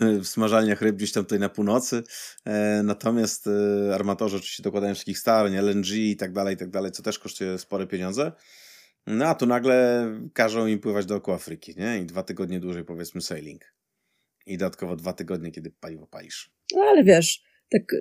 [0.24, 2.02] w smażalniach ryb gdzieś tam tutaj na północy.
[2.44, 6.92] E, natomiast e, armatorzy oczywiście dokładają wszystkich starań, LNG i tak dalej, i tak dalej,
[6.92, 8.32] co też kosztuje spore pieniądze.
[9.06, 11.98] No a tu nagle każą im pływać dookoła Afryki, nie?
[11.98, 13.74] I dwa tygodnie dłużej powiedzmy sailing.
[14.46, 16.50] I dodatkowo dwa tygodnie, kiedy paliwo palisz.
[16.74, 17.96] No ale wiesz, tak,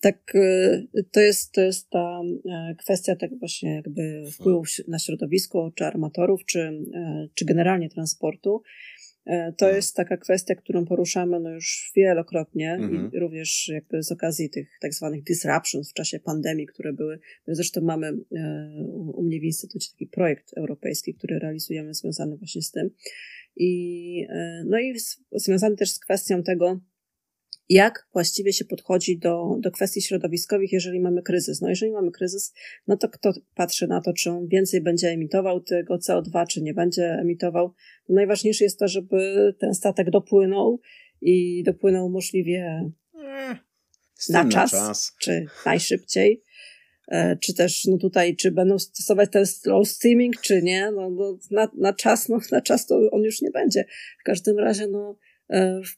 [0.00, 5.72] tak y, to jest, to jest ta e, kwestia tak właśnie jakby wpływu na środowisko,
[5.74, 6.60] czy armatorów, czy,
[6.94, 8.62] e, czy generalnie transportu.
[9.26, 9.76] E, to mhm.
[9.76, 13.10] jest taka kwestia, którą poruszamy no już wielokrotnie mhm.
[13.12, 17.18] i również jakby z okazji tych tak zwanych disruptions w czasie pandemii, które były.
[17.48, 18.12] Zresztą mamy
[19.14, 22.90] u mnie w Instytucie taki projekt europejski, który realizujemy związany właśnie z tym.
[23.56, 24.26] I,
[24.66, 24.94] no i
[25.32, 26.80] związany też z kwestią tego,
[27.68, 31.60] jak właściwie się podchodzi do, do kwestii środowiskowych, jeżeli mamy kryzys.
[31.60, 32.52] No jeżeli mamy kryzys,
[32.86, 36.74] no to kto patrzy na to, czy on więcej będzie emitował tego CO2, czy nie
[36.74, 37.74] będzie emitował.
[38.08, 40.80] No najważniejsze jest to, żeby ten statek dopłynął
[41.20, 43.58] i dopłynął możliwie eh,
[44.28, 46.42] na czas, na czas, czy najszybciej.
[47.08, 51.38] E, czy też no tutaj, czy będą stosować ten slow steaming, czy nie, no, no
[51.50, 53.84] na, na czas, no na czas to on już nie będzie.
[54.20, 55.16] W każdym razie, no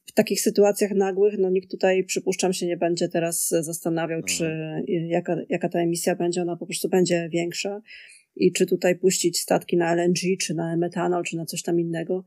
[0.08, 4.84] w takich sytuacjach nagłych, no nikt tutaj, przypuszczam, się nie będzie teraz zastanawiał, czy mhm.
[4.88, 7.82] jaka, jaka ta emisja będzie, ona po prostu będzie większa
[8.36, 12.24] i czy tutaj puścić statki na LNG, czy na metanol, czy na coś tam innego.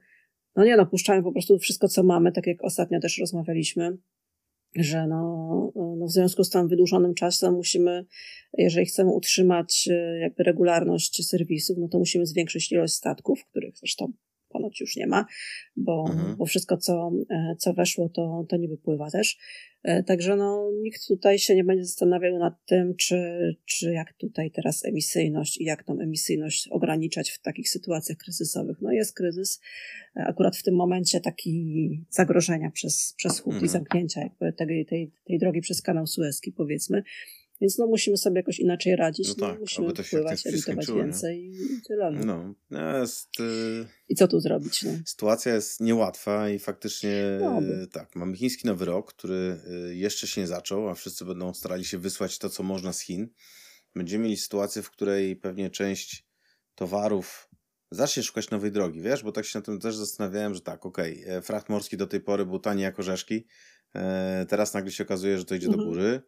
[0.55, 3.97] No nie, no puszczamy po prostu wszystko, co mamy, tak jak ostatnio też rozmawialiśmy,
[4.75, 8.05] że no, no w związku z tym wydłużonym czasem musimy,
[8.57, 14.13] jeżeli chcemy utrzymać e, jakby regularność serwisów, no to musimy zwiększyć ilość statków, których zresztą
[14.51, 15.25] ponoć już nie ma,
[15.75, 16.35] bo, mhm.
[16.35, 19.37] bo wszystko, co, e, co weszło, to, to nie wypływa też.
[19.83, 23.15] E, także no, nikt tutaj się nie będzie zastanawiał nad tym, czy,
[23.65, 28.77] czy jak tutaj teraz emisyjność i jak tą emisyjność ograniczać w takich sytuacjach kryzysowych.
[28.81, 29.61] No jest kryzys,
[30.15, 33.65] e, akurat w tym momencie taki zagrożenia przez, przez chłód mhm.
[33.65, 37.03] i zamknięcia jakby tej, tej, tej drogi przez kanał Suezki powiedzmy.
[37.61, 39.27] Więc no musimy sobie jakoś inaczej radzić.
[39.27, 42.11] No, no tak, musimy to wpływać, emitować więcej i tyle.
[42.11, 42.53] No.
[42.69, 43.85] no jest, y...
[44.09, 44.83] I co tu zrobić?
[44.83, 44.91] No?
[45.05, 49.57] Sytuacja jest niełatwa i faktycznie no, tak, mamy chiński nowy rok, który
[49.89, 52.99] y, jeszcze się nie zaczął, a wszyscy będą starali się wysłać to, co można z
[52.99, 53.29] Chin.
[53.95, 56.25] Będziemy mieli sytuację, w której pewnie część
[56.75, 57.49] towarów
[57.91, 61.21] zacznie szukać nowej drogi, wiesz, bo tak się na tym też zastanawiałem, że tak, okej,
[61.23, 63.45] okay, e, fracht morski do tej pory był tani jak orzeszki,
[63.95, 65.83] e, teraz nagle się okazuje, że to idzie mhm.
[65.83, 66.21] do góry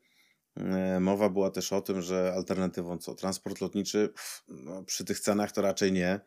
[0.99, 3.15] mowa była też o tym, że alternatywą co?
[3.15, 4.13] Transport lotniczy
[4.47, 6.19] no, przy tych cenach to raczej nie,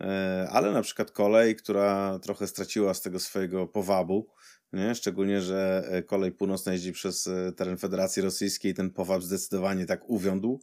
[0.00, 4.28] e, ale na przykład kolej, która trochę straciła z tego swojego powabu,
[4.72, 4.94] nie?
[4.94, 10.60] szczególnie, że e, kolej północna jeździ przez teren Federacji Rosyjskiej, ten powab zdecydowanie tak uwiądł.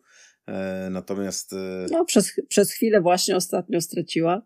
[0.90, 1.56] Natomiast.
[1.92, 4.42] No, przez, przez chwilę właśnie ostatnio straciła.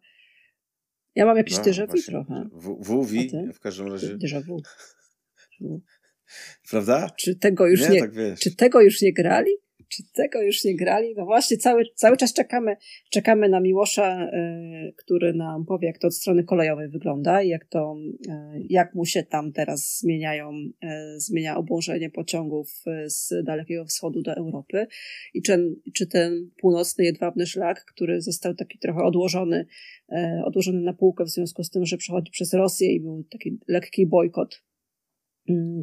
[1.15, 2.49] Ja mam jakieś no, déjà trochę.
[2.51, 3.13] W, WV
[3.53, 4.17] w każdym razie.
[4.17, 4.61] Déjà vu.
[6.69, 7.09] Prawda?
[7.17, 9.51] Czy tego już nie, nie tak czy tego już nie grali?
[9.89, 11.13] Czy tego już nie grali?
[11.17, 12.75] No właśnie, cały, cały czas czekamy,
[13.11, 17.65] czekamy na Miłosza, y, który nam powie, jak to od strony kolejowej wygląda i jak
[17.65, 17.95] to,
[18.27, 18.31] y,
[18.69, 24.87] jak mu się tam teraz zmieniają, y, zmienia obłożenie pociągów z Dalekiego Wschodu do Europy
[25.33, 29.65] i czy, czy ten północny jedwabny szlak, który został taki trochę odłożony,
[30.45, 34.07] odłożony na półkę w związku z tym, że przechodzi przez Rosję i był taki lekki
[34.07, 34.63] bojkot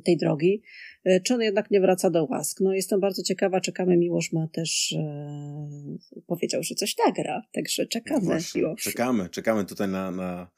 [0.05, 0.63] tej drogi,
[1.05, 2.61] e, czy on jednak nie wraca do łask.
[2.61, 8.21] No jestem bardzo ciekawa, czekamy, Miłosz ma też e, powiedział, że coś nagra, także czekamy.
[8.21, 10.51] Właśnie, czekamy, czekamy tutaj na, na,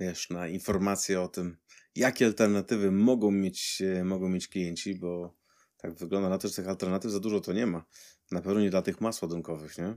[0.00, 1.56] wiesz, na informacje o tym,
[1.96, 5.36] jakie alternatywy mogą mieć, e, mogą mieć klienci, bo
[5.76, 7.84] tak wygląda na to, że tych alternatyw za dużo to nie ma.
[8.30, 9.96] Na pewno nie dla tych mas ładunkowych, nie?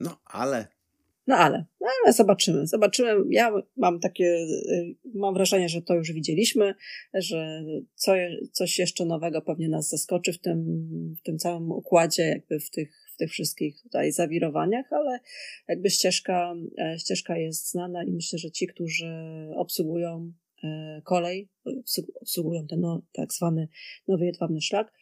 [0.00, 0.68] No, ale
[1.28, 3.14] no ale, no ale zobaczymy, zobaczymy.
[3.30, 6.74] Ja mam takie, y, mam wrażenie, że to już widzieliśmy,
[7.14, 7.64] że
[7.94, 8.12] co,
[8.52, 10.64] coś jeszcze nowego pewnie nas zaskoczy w tym,
[11.18, 15.20] w tym całym układzie, jakby w tych, w tych wszystkich tutaj zawirowaniach, ale
[15.68, 19.12] jakby ścieżka, e, ścieżka jest znana i myślę, że ci, którzy
[19.56, 20.32] obsługują
[20.64, 21.48] e, kolej,
[22.20, 23.68] obsługują ten no, tak zwany
[24.08, 24.92] nowy jedwabny szlak,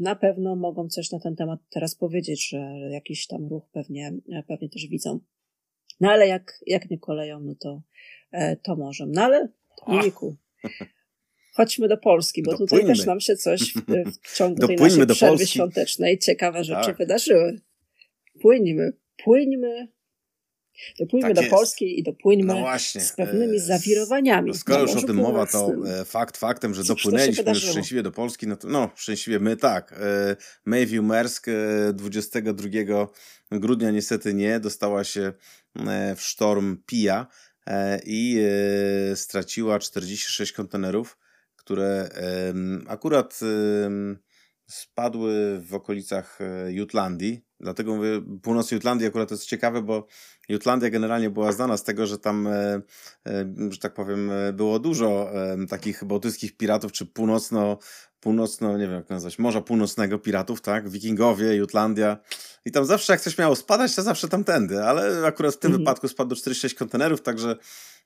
[0.00, 2.58] na pewno mogą coś na ten temat teraz powiedzieć, że
[2.90, 4.12] jakiś tam ruch pewnie,
[4.48, 5.20] pewnie też widzą.
[6.00, 7.82] No ale jak, jak nie koleją, no to,
[8.32, 9.12] e, to możemy.
[9.14, 9.48] No ale,
[9.88, 10.36] Mimiku,
[11.52, 12.70] chodźmy do Polski, bo Dopłyńmy.
[12.70, 13.82] tutaj też nam się coś w,
[14.22, 15.46] w ciągu tej naszej przerwy Polski.
[15.46, 16.96] świątecznej ciekawe rzeczy tak.
[16.96, 17.60] wydarzyły.
[18.40, 18.92] Płyńmy,
[19.24, 19.88] płyńmy
[20.98, 24.48] Dopłyńmy tak do Polski i dopłyńmy no z pewnymi e, zawirowaniami.
[24.48, 28.12] No skoro już o tym mowa, to e, fakt faktem, że dopłynęliśmy już szczęśliwie do
[28.12, 29.92] Polski, no, to, no szczęśliwie my tak.
[29.92, 31.46] E, Mayview Maersk
[31.92, 32.68] 22
[33.50, 35.32] grudnia niestety nie, dostała się
[36.16, 37.26] w sztorm Pia
[38.06, 38.40] i
[39.14, 41.18] straciła 46 kontenerów,
[41.56, 42.08] które
[42.88, 43.40] akurat
[44.66, 50.06] spadły w okolicach Jutlandii, Dlatego mówię, północ Jutlandii akurat to jest ciekawe, bo
[50.48, 52.80] Jutlandia generalnie była znana z tego, że tam, e,
[53.26, 55.30] e, że tak powiem, e, było dużo
[55.68, 57.78] takich bałtyckich piratów, czy północno,
[58.20, 60.88] północno, nie wiem jak nazwać, Morza Północnego piratów, tak?
[60.88, 62.18] Wikingowie, Jutlandia.
[62.64, 65.82] I tam zawsze jak coś miało spadać, to zawsze tamtędy, ale akurat w tym mhm.
[65.82, 67.56] wypadku spadło 46 kontenerów, także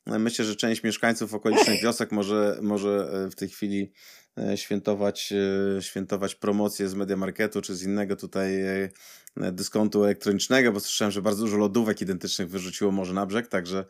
[0.07, 3.93] myślę, że część mieszkańców okolicznych wiosek może, może w tej chwili
[4.57, 5.33] świętować,
[5.81, 8.51] świętować promocję z Media Marketu czy z innego tutaj
[9.53, 13.85] dyskontu elektronicznego, bo słyszałem, że bardzo dużo lodówek identycznych wyrzuciło może na brzeg, także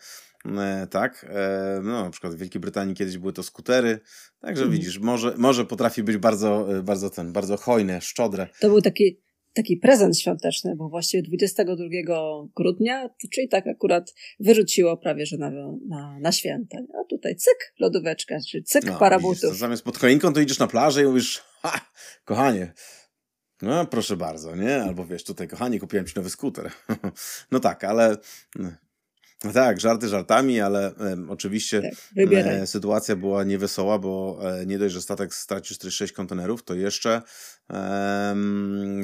[0.46, 1.26] e, tak.
[1.28, 4.00] E, no, na przykład w Wielkiej Brytanii kiedyś były to skutery,
[4.40, 4.80] także mhm.
[4.80, 8.48] widzisz, może, może potrafi być bardzo, e, bardzo ten, bardzo hojne, szczodre.
[8.60, 9.20] To był taki
[9.58, 11.84] taki prezent świąteczny, bo właściwie 22
[12.56, 15.50] grudnia, czyli tak akurat wyrzuciło prawie, że na,
[15.88, 16.78] na, na święta.
[16.78, 19.56] A tutaj cyk, lodóweczka, czy cyk, no, parabutów.
[19.56, 21.80] Zamiast pod choinką to idziesz na plażę i mówisz, ha,
[22.24, 22.72] kochanie,
[23.62, 24.82] no, proszę bardzo, nie?
[24.82, 26.70] Albo wiesz, tutaj, kochani, kupiłem ci nowy skuter.
[27.52, 28.16] no tak, ale.
[29.44, 34.78] No tak, żarty żartami, ale e, oczywiście tak, e, sytuacja była niewesoła, bo e, nie
[34.78, 37.22] dość, że statek stracił 46 kontenerów, to jeszcze
[37.70, 38.36] e,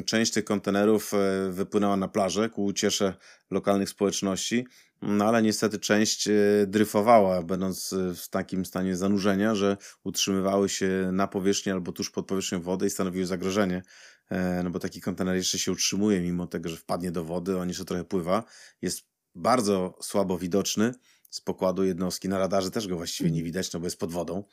[0.05, 3.13] część tych kontenerów e, wypłynęła na plażę ku uciesze
[3.51, 4.67] lokalnych społeczności,
[5.01, 6.33] no ale niestety część e,
[6.67, 12.61] dryfowała, będąc w takim stanie zanurzenia, że utrzymywały się na powierzchni albo tuż pod powierzchnią
[12.61, 13.83] wody i stanowiły zagrożenie.
[14.29, 17.67] E, no bo taki kontener jeszcze się utrzymuje, mimo tego, że wpadnie do wody, on
[17.67, 18.43] jeszcze trochę pływa.
[18.81, 20.93] Jest bardzo słabo widoczny
[21.29, 22.29] z pokładu jednostki.
[22.29, 24.43] Na radarze też go właściwie nie widać, no bo jest pod wodą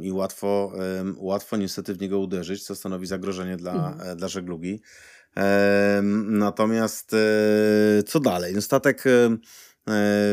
[0.00, 0.72] i łatwo,
[1.16, 4.10] łatwo niestety w niego uderzyć, co stanowi zagrożenie dla, mhm.
[4.10, 4.82] E, dla żeglugi.
[6.24, 8.54] Natomiast e, co dalej?
[8.54, 9.04] No statek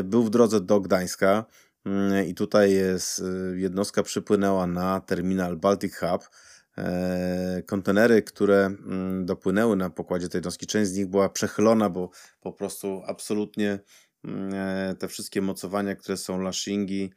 [0.03, 1.45] był w drodze do Gdańska
[1.85, 3.23] mm, i tutaj jest,
[3.55, 6.29] jednostka przypłynęła na terminal Baltic Hub.
[6.77, 12.09] E, kontenery, które mm, dopłynęły na pokładzie tej jednostki, część z nich była przechylona, bo
[12.41, 13.79] po prostu absolutnie
[14.23, 17.13] mm, e, te wszystkie mocowania, które są lashingi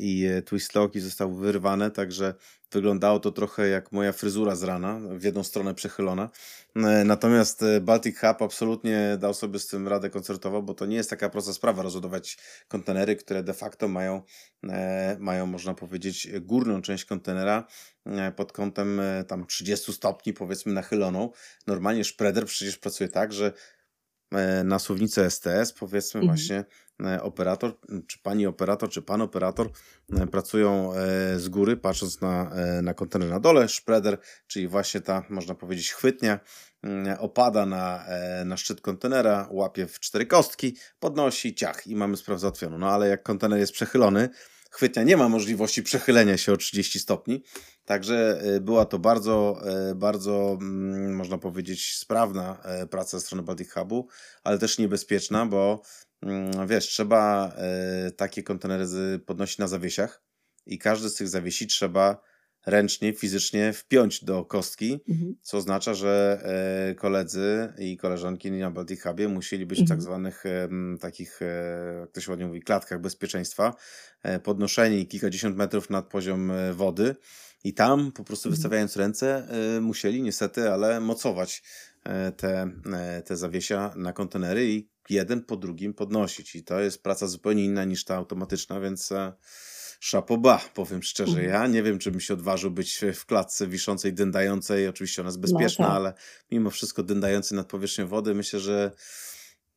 [0.00, 2.34] i twistlocki zostały wyrwane, także
[2.72, 6.30] wyglądało to trochę jak moja fryzura z rana, w jedną stronę przechylona.
[7.04, 11.28] Natomiast Baltic Hub absolutnie dał sobie z tym radę koncertową, bo to nie jest taka
[11.28, 14.22] prosta sprawa rozładować kontenery, które de facto mają,
[15.18, 17.66] mają można powiedzieć, górną część kontenera
[18.06, 21.30] E, pod kątem e, tam 30 stopni, powiedzmy, nachyloną.
[21.66, 23.52] Normalnie szpreder przecież pracuje tak, że
[24.32, 26.36] e, na suwnicę STS, powiedzmy mhm.
[26.36, 26.64] właśnie
[27.22, 27.72] operator,
[28.06, 29.70] czy pani operator, czy pan operator
[30.30, 30.92] pracują
[31.36, 32.50] z góry, patrząc na,
[32.82, 33.68] na kontener na dole.
[33.68, 36.40] Spreader, czyli właśnie ta, można powiedzieć, chwytnia,
[37.18, 38.04] opada na,
[38.44, 42.78] na szczyt kontenera, łapie w cztery kostki, podnosi, ciach i mamy sprawę załatwioną.
[42.78, 44.28] No ale jak kontener jest przechylony,
[44.70, 47.42] chwytnia nie ma możliwości przechylenia się o 30 stopni,
[47.84, 49.62] Także była to bardzo,
[49.94, 54.08] bardzo, mm, można powiedzieć, sprawna praca ze strony Baltic Hubu,
[54.44, 55.82] ale też niebezpieczna, bo mm,
[56.66, 57.52] wiesz, trzeba
[58.16, 58.84] takie kontenery
[59.26, 60.22] podnosić na zawiesiach
[60.66, 62.20] i każdy z tych zawiesi trzeba
[62.66, 65.36] ręcznie, fizycznie wpiąć do kostki, mhm.
[65.42, 66.42] co oznacza, że
[66.90, 69.86] e, koledzy i koleżanki na Baltic Hubie musieli być mhm.
[69.86, 70.44] w tak zwanych
[71.00, 73.74] takich, e, jak to się ładnie mówi, klatkach bezpieczeństwa,
[74.22, 77.16] e, podnoszeni kilkadziesiąt metrów nad poziom wody
[77.64, 78.56] i tam po prostu mhm.
[78.56, 79.48] wystawiając ręce
[79.80, 81.62] musieli niestety, ale mocować
[82.36, 82.70] te,
[83.24, 86.56] te zawiesia na kontenery i jeden po drugim podnosić.
[86.56, 89.12] I to jest praca zupełnie inna niż ta automatyczna, więc
[90.00, 91.40] szapoba, powiem szczerze.
[91.40, 91.48] Mhm.
[91.48, 94.88] Ja nie wiem, czy bym się odważył być w klatce wiszącej, dyndającej.
[94.88, 95.96] Oczywiście ona jest no bezpieczna, no, tak.
[95.96, 96.14] ale
[96.50, 98.90] mimo wszystko dyndający nad powierzchnią wody, myślę, że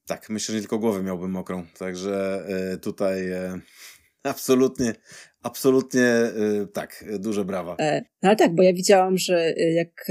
[0.05, 1.65] tak, myślę, że nie tylko głowę miałbym mokrą.
[1.77, 3.61] Także y, tutaj y,
[4.29, 4.93] absolutnie,
[5.41, 7.75] absolutnie y, tak, duże brawa.
[7.79, 10.05] E, no ale tak, bo ja widziałam, że jak,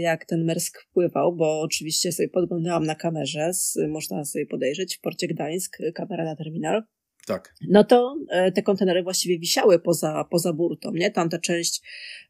[0.00, 3.50] jak ten Mersk pływał, bo oczywiście sobie podglądałam na kamerze,
[3.88, 6.82] można sobie podejrzeć, w porcie Gdańsk, kamera na terminal.
[7.26, 7.54] Tak.
[7.68, 11.10] No to e, te kontenery właściwie wisiały poza, poza burtą, nie?
[11.10, 11.82] Tamta część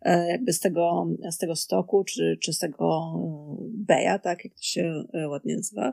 [0.03, 4.55] e, jakby z tego, z tego stoku, czy, czy z tego e, beja, tak jak
[4.55, 5.93] to się ładnie nazywa,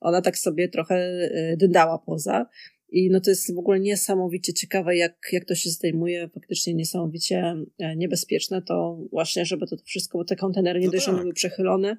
[0.00, 2.46] ona tak sobie trochę dydała poza.
[2.96, 7.54] I no to jest w ogóle niesamowicie ciekawe, jak, jak to się zdejmuje, faktycznie niesamowicie
[7.96, 11.16] niebezpieczne, to właśnie, żeby to wszystko, bo te kontenery nie no dość, tak.
[11.16, 11.96] były przechylone,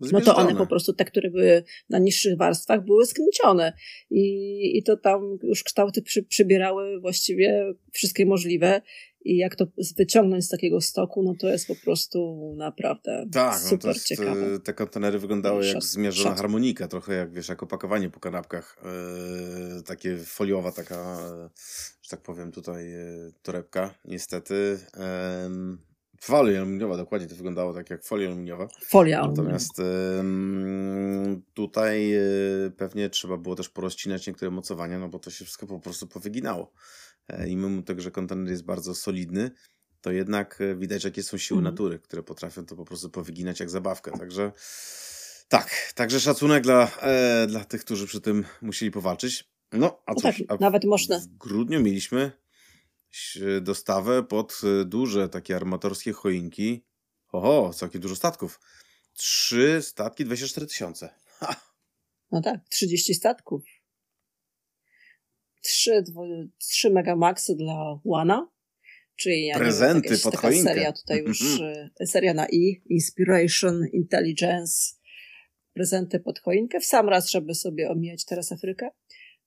[0.00, 3.72] no to one po prostu, te, które były na niższych warstwach, były skniecione.
[4.10, 8.82] I, i to tam już kształty przy, przybierały właściwie wszystkie możliwe.
[9.24, 13.84] I jak to wyciągnąć z takiego stoku, no to jest po prostu naprawdę tak, super
[13.84, 14.60] no jest, ciekawe.
[14.60, 16.38] Te kontenery wyglądały jak zmierzona szat.
[16.38, 18.76] harmonika, trochę jak wiesz, jak opakowanie po kanapkach.
[19.76, 21.16] Yy, takie foliowa taka,
[22.02, 24.78] że tak powiem tutaj, yy, torebka, niestety.
[26.24, 28.68] Folia aluminiowa, dokładnie to wyglądało tak jak folia aluminiowa.
[28.86, 29.42] Folia aluminiowa.
[29.42, 29.82] Natomiast y,
[31.54, 32.14] tutaj
[32.66, 36.06] y, pewnie trzeba było też porozcinać niektóre mocowania, no bo to się wszystko po prostu
[36.06, 36.72] powyginało.
[37.28, 39.50] E, I mimo tego, że kontener jest bardzo solidny,
[40.00, 41.74] to jednak e, widać, jakie są siły mhm.
[41.74, 44.18] natury, które potrafią to po prostu powyginać jak zabawkę.
[44.18, 44.52] Także
[45.48, 49.44] tak, także szacunek dla, e, dla tych, którzy przy tym musieli powalczyć.
[49.72, 51.18] No, a no cóż, tak, a nawet można.
[51.18, 52.32] W grudniu mieliśmy
[53.62, 56.84] dostawę pod y, duże takie armatorskie choinki.
[57.32, 58.60] Oho, całkiem dużo statków.
[59.12, 61.14] Trzy statki, 24 tysiące.
[62.32, 63.62] No tak, 30 statków.
[65.64, 66.04] Trzy,
[66.58, 68.48] trzy megamaxy dla Łana.
[69.16, 70.74] Czyli ja Prezenty wiem, pod choinkę.
[70.74, 71.90] seria tutaj już, mhm.
[72.00, 74.94] y, seria na I, Inspiration, Intelligence,
[75.72, 78.90] prezenty pod choinkę, w sam raz, żeby sobie omijać teraz Afrykę.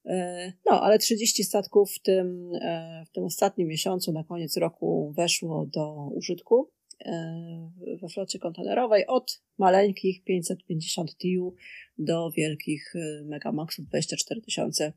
[0.05, 5.13] E, no, ale 30 statków w tym, e, w tym ostatnim miesiącu, na koniec roku,
[5.17, 6.71] weszło do użytku
[7.05, 11.55] e, we flocie kontenerowej od maleńkich 550 TIU
[11.97, 12.93] do wielkich
[13.25, 14.93] Megamaxów 24 tysiące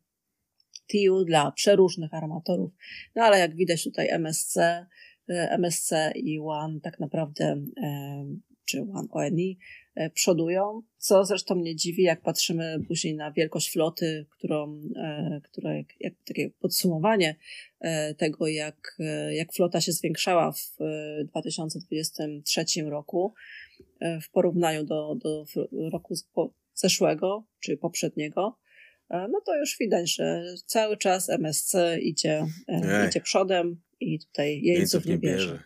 [0.91, 2.71] TIU dla przeróżnych armatorów.
[3.17, 4.57] No ale jak widać tutaj MSC,
[5.29, 7.63] MSC i One tak naprawdę,
[8.65, 9.59] czy One ONI,
[9.95, 14.81] E, przodują, co zresztą mnie dziwi, jak patrzymy później na wielkość floty, którą,
[15.43, 17.37] która jak, jak takie podsumowanie
[18.17, 18.99] tego, jak,
[19.31, 20.77] jak flota się zwiększała w
[21.25, 23.35] 2023 roku
[24.23, 25.45] w porównaniu do, do
[25.93, 26.15] roku
[26.75, 28.59] zeszłego czy poprzedniego,
[29.11, 32.47] no to już widać, że cały czas MSC idzie,
[33.09, 35.47] idzie przodem i tutaj jeńców nie bierze.
[35.47, 35.63] bierze.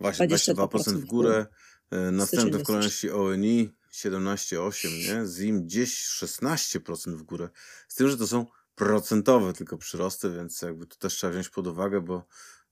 [0.00, 1.46] Właśnie 22% w górę,
[1.92, 5.26] E, następny w kolejności ONI 17,8, nie?
[5.26, 7.48] ZIM gdzieś 16% w górę.
[7.88, 11.66] Z tym, że to są procentowe tylko przyrosty, więc jakby to też trzeba wziąć pod
[11.66, 12.26] uwagę, bo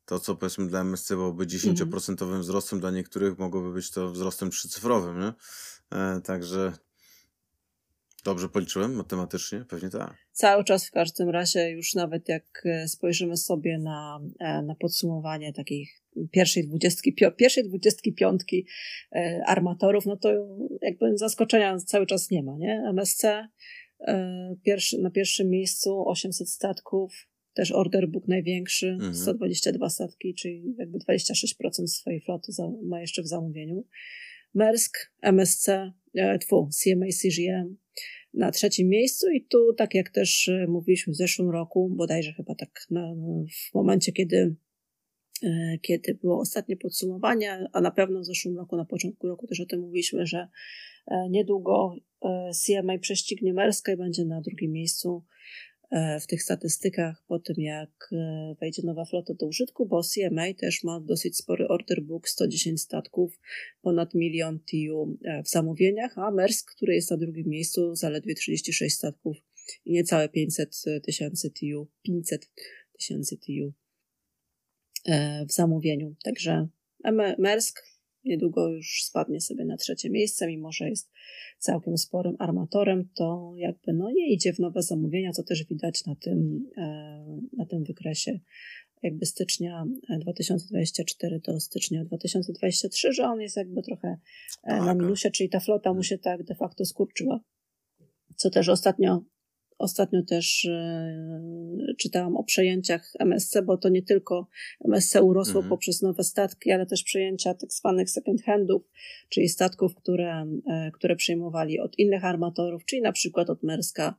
[0.04, 2.40] to, co powiedzmy dla MSC byłoby 10% mhm.
[2.40, 5.32] wzrostem, dla niektórych mogłoby być to wzrostem trzycyfrowym, nie?
[5.98, 6.72] E, także
[8.24, 9.64] Dobrze policzyłem matematycznie?
[9.68, 10.14] Pewnie tak.
[10.32, 15.52] Cały czas w każdym razie, już nawet jak e, spojrzymy sobie na, e, na podsumowanie
[15.52, 18.66] takich pierwszej dwudziestki, pierwszej dwudziestki piątki
[19.12, 20.28] e, armatorów, no to
[20.82, 22.82] jakby zaskoczenia cały czas nie ma, nie?
[22.90, 23.22] MSC
[24.62, 29.14] pierwszy, na pierwszym miejscu 800 statków, też order book największy, mhm.
[29.14, 32.52] 122 statki, czyli jakby 26% swojej floty
[32.82, 33.84] ma jeszcze w zamówieniu.
[34.54, 35.92] Mersk, MSC,
[36.40, 37.76] tfu, CMA CGM
[38.34, 39.30] na trzecim miejscu.
[39.30, 43.14] I tu, tak jak też e, mówiliśmy w zeszłym roku, bodajże chyba tak na,
[43.70, 44.56] w momencie, kiedy
[45.42, 49.60] e, kiedy było ostatnie podsumowanie, a na pewno w zeszłym roku, na początku roku też
[49.60, 50.48] o tym mówiliśmy, że
[51.06, 51.96] e, niedługo
[52.66, 55.69] CMA prześcignie Merska i będzie na drugim miejscu E,
[56.20, 60.84] w tych statystykach po tym, jak e, wejdzie nowa flota do użytku, bo CMA też
[60.84, 63.40] ma dosyć spory order book, 110 statków,
[63.82, 68.96] ponad milion TIU e, w zamówieniach, a Mersk, który jest na drugim miejscu, zaledwie 36
[68.96, 69.36] statków
[69.84, 72.50] i niecałe 500 tysięcy TIU, 500
[72.98, 73.72] tysięcy TIU
[75.48, 76.16] w zamówieniu.
[76.24, 76.68] Także
[77.38, 77.89] Mersk
[78.24, 81.10] niedługo już spadnie sobie na trzecie miejsce, mimo że jest
[81.58, 86.14] całkiem sporym armatorem, to jakby no nie idzie w nowe zamówienia, co też widać na
[86.14, 88.40] tym, e, na tym wykresie
[89.02, 89.86] jakby stycznia
[90.20, 94.18] 2024 do stycznia 2023, że on jest jakby trochę e,
[94.70, 94.84] tak.
[94.84, 97.40] na minusie, czyli ta flota mu się tak de facto skurczyła.
[98.36, 99.24] Co też ostatnio
[99.80, 104.48] Ostatnio też e, czytałam o przejęciach MSC, bo to nie tylko
[104.84, 105.68] MSC urosło mhm.
[105.68, 108.82] poprzez nowe statki, ale też przejęcia tak zwanych second handów,
[109.28, 114.14] czyli statków, które, e, które przejmowali od innych armatorów, czyli na przykład od Merska.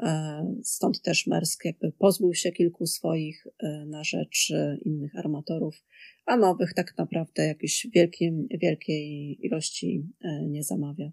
[0.00, 3.46] E, stąd też Mersk jakby pozbył się kilku swoich
[3.86, 4.52] na rzecz
[4.84, 5.84] innych armatorów,
[6.26, 10.06] a nowych tak naprawdę jakiejś wielkiej, wielkiej ilości
[10.48, 11.12] nie zamawia.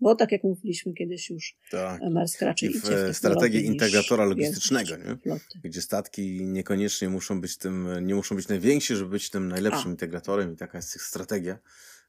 [0.00, 2.00] Bo tak jak mówiliśmy kiedyś już, tak.
[2.10, 5.38] Maersk raczej I w, w strategii integratora logistycznego, nie?
[5.64, 9.90] gdzie statki niekoniecznie muszą być tym, nie muszą być najwięksi, żeby być tym najlepszym A.
[9.90, 11.58] integratorem i taka jest ich strategia.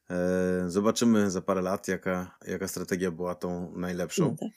[0.10, 4.24] E, zobaczymy za parę lat, jaka, jaka strategia była tą najlepszą.
[4.24, 4.50] No tak.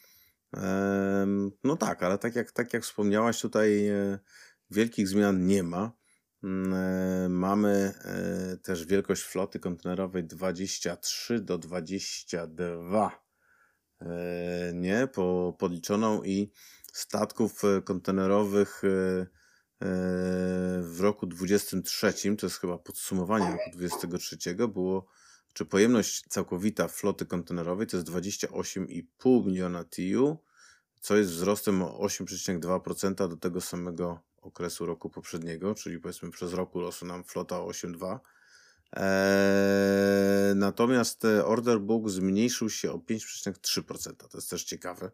[0.65, 1.27] E,
[1.65, 4.19] no tak, ale tak jak, tak jak wspomniałaś, tutaj e,
[4.71, 5.93] wielkich zmian nie ma.
[6.45, 13.29] Mm, e, mamy e, też wielkość floty kontenerowej 23 do 22
[14.01, 16.53] E, nie, po, podliczoną i
[16.93, 18.83] statków kontenerowych
[20.81, 24.37] w roku 23, to jest chyba podsumowanie roku 23,
[24.69, 25.07] było,
[25.53, 30.39] czy pojemność całkowita floty kontenerowej to jest 28,5 miliona TIU,
[31.01, 36.81] co jest wzrostem o 8,2% do tego samego okresu roku poprzedniego, czyli powiedzmy przez roku
[36.81, 38.19] rosła nam flota o 8,2%.
[38.93, 44.15] Eee, natomiast e, order book zmniejszył się o 5,3%.
[44.17, 45.11] To jest też ciekawe,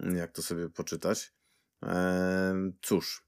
[0.00, 1.34] jak to sobie poczytać.
[1.82, 3.24] Eee, cóż,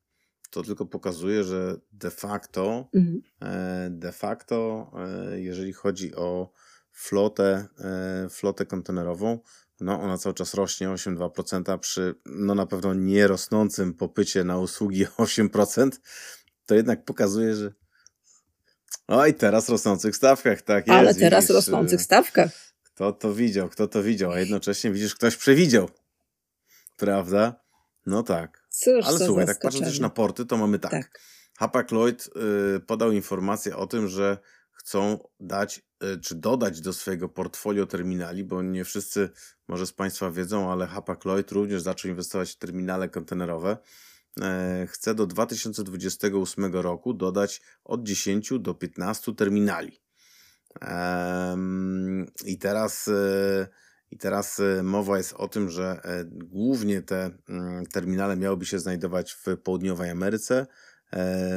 [0.55, 3.23] to tylko pokazuje, że de facto, mhm.
[3.43, 4.91] e, de facto,
[5.33, 6.53] e, jeżeli chodzi o
[6.91, 9.39] flotę, e, flotę kontenerową,
[9.85, 15.07] no ona cały czas rośnie 8,2% przy no na pewno nie rosnącym popycie na usługi
[15.19, 15.91] 8%,
[16.67, 17.73] to jednak pokazuje, że
[19.09, 20.99] Oj, teraz rosnących stawkach, tak jest.
[20.99, 22.51] Ale teraz widzisz, rosnących y, stawkach.
[22.83, 25.91] Kto to widział, kto to widział, a jednocześnie widzisz, ktoś przewidział.
[26.97, 27.61] Prawda?
[28.07, 28.67] No tak.
[28.71, 30.91] Cóż, Ale słuchaj, tak patrząc też na porty, to mamy tak.
[30.91, 31.21] tak.
[31.59, 32.29] Hapag-Lloyd
[32.77, 34.39] y, podał informację o tym, że
[34.73, 35.83] chcą dać,
[36.23, 39.31] czy dodać do swojego portfolio terminali, bo nie wszyscy
[39.69, 43.77] może z Państwa wiedzą, ale Hapag-Lloyd również zaczął inwestować w terminale kontenerowe.
[44.41, 50.01] E, chce do 2028 roku dodać od 10 do 15 terminali.
[52.45, 53.67] I teraz, e,
[54.11, 56.01] i teraz e, mowa jest o tym, że
[56.31, 60.67] głównie te mm, terminale miałyby się znajdować w południowej Ameryce,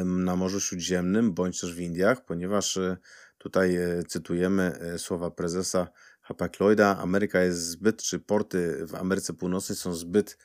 [0.06, 2.80] na Morzu Śródziemnym bądź też w Indiach, ponieważ
[3.48, 3.78] tutaj
[4.08, 5.88] cytujemy słowa prezesa
[6.30, 10.38] Hapag-Lloyda, Ameryka jest zbyt, czy porty w Ameryce Północnej są zbyt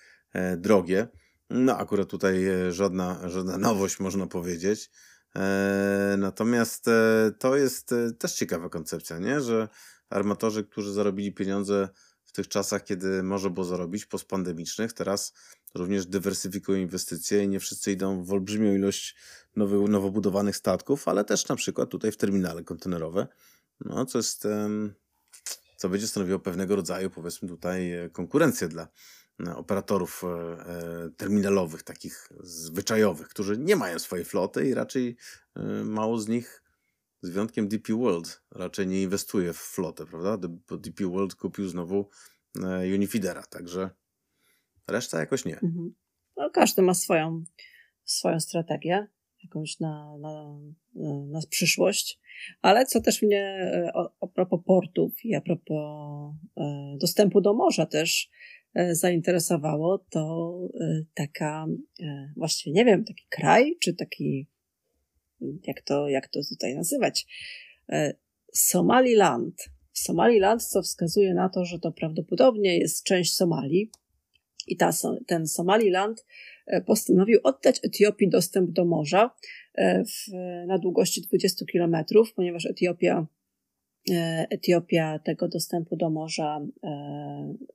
[0.56, 1.08] drogie
[1.52, 4.90] no, akurat tutaj e, żadna, żadna nowość, można powiedzieć.
[5.36, 9.40] E, natomiast e, to jest też ciekawa koncepcja, nie?
[9.40, 9.68] że
[10.10, 11.88] armatorzy, którzy zarobili pieniądze
[12.24, 15.32] w tych czasach, kiedy może było zarobić, postpandemicznych, teraz
[15.74, 19.16] również dywersyfikują inwestycje i nie wszyscy idą w olbrzymią ilość
[19.56, 23.26] nowych, nowo budowanych statków, ale też na przykład tutaj w terminale kontenerowe,
[23.80, 24.48] no, co jest,
[25.76, 28.88] co będzie stanowiło pewnego rodzaju, powiedzmy tutaj, konkurencję dla,
[29.46, 35.16] E, operatorów e, e, terminalowych, takich zwyczajowych, którzy nie mają swojej floty i raczej
[35.84, 36.62] mało z nich,
[37.22, 40.48] z wyjątkiem DP World, raczej nie inwestuje w flotę, prawda?
[40.68, 42.08] Bo DP World kupił znowu
[42.94, 43.90] Unifidera, także
[44.88, 45.54] reszta jakoś nie.
[45.54, 45.94] Mhm.
[46.36, 47.44] No, każdy ma swoją,
[48.04, 49.06] swoją strategię,
[49.42, 50.58] jakąś na, na,
[51.26, 52.20] na przyszłość.
[52.62, 57.86] Ale co też mnie a, a propos portów i a propos e, dostępu do morza
[57.86, 58.30] też
[58.74, 61.66] E, zainteresowało, to e, taka,
[62.02, 64.46] e, właściwie nie wiem, taki kraj, czy taki,
[65.40, 67.26] jak to, jak to tutaj nazywać,
[68.52, 69.68] Somaliland.
[69.92, 73.90] Somaliland, co wskazuje na to, że to prawdopodobnie jest część Somalii.
[74.66, 74.90] I ta,
[75.26, 76.26] ten Somaliland
[76.86, 79.30] postanowił oddać Etiopii dostęp do morza
[79.78, 80.32] w,
[80.66, 83.26] na długości 20 kilometrów, ponieważ Etiopia
[84.10, 86.88] E, Etiopia tego dostępu do morza e,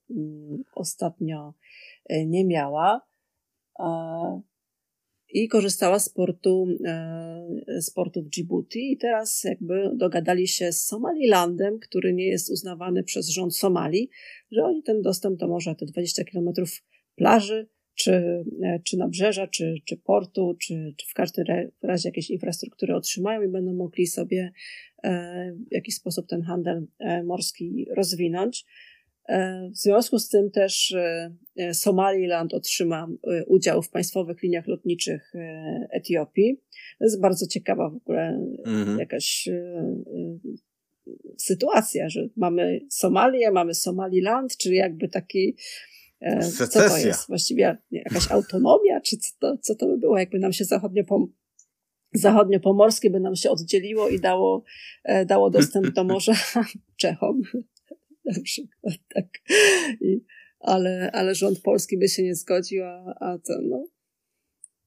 [0.10, 1.54] mm, ostatnio
[2.06, 3.02] e, nie miała
[5.30, 6.68] i korzystała z portu,
[7.80, 13.04] z portu w Djibouti i teraz jakby dogadali się z Somalilandem, który nie jest uznawany
[13.04, 14.10] przez rząd Somalii,
[14.52, 16.84] że oni ten dostęp do morza, te 20 kilometrów
[17.16, 17.68] plaży
[17.98, 18.44] czy,
[18.84, 21.46] czy nabrzeża, czy, czy portu, czy, czy w każdym
[21.84, 24.52] razie jakiejś infrastruktury otrzymają i będą mogli sobie
[25.70, 26.88] w jakiś sposób ten handel
[27.26, 28.66] morski rozwinąć.
[29.72, 30.96] W związku z tym też
[31.74, 33.08] Somaliland otrzyma
[33.48, 35.34] udział w państwowych liniach lotniczych
[35.92, 36.62] Etiopii.
[37.00, 39.00] To jest bardzo ciekawa w ogóle mhm.
[39.00, 39.50] jakaś
[41.38, 45.56] sytuacja, że mamy Somalię, mamy Somaliland, czyli jakby taki
[46.42, 46.68] Secesja.
[46.68, 50.54] co to jest właściwie jakaś autonomia, czy co to, co to by było, jakby nam
[50.54, 51.34] się zachodnio pom
[52.16, 54.64] zachodnio-pomorskie by nam się oddzieliło i dało,
[55.26, 56.34] dało dostęp do morza
[57.02, 57.42] Czechom
[58.28, 59.28] na przykład, tak.
[60.02, 60.24] I,
[60.60, 63.88] ale, ale rząd polski by się nie zgodził, a, a to, no,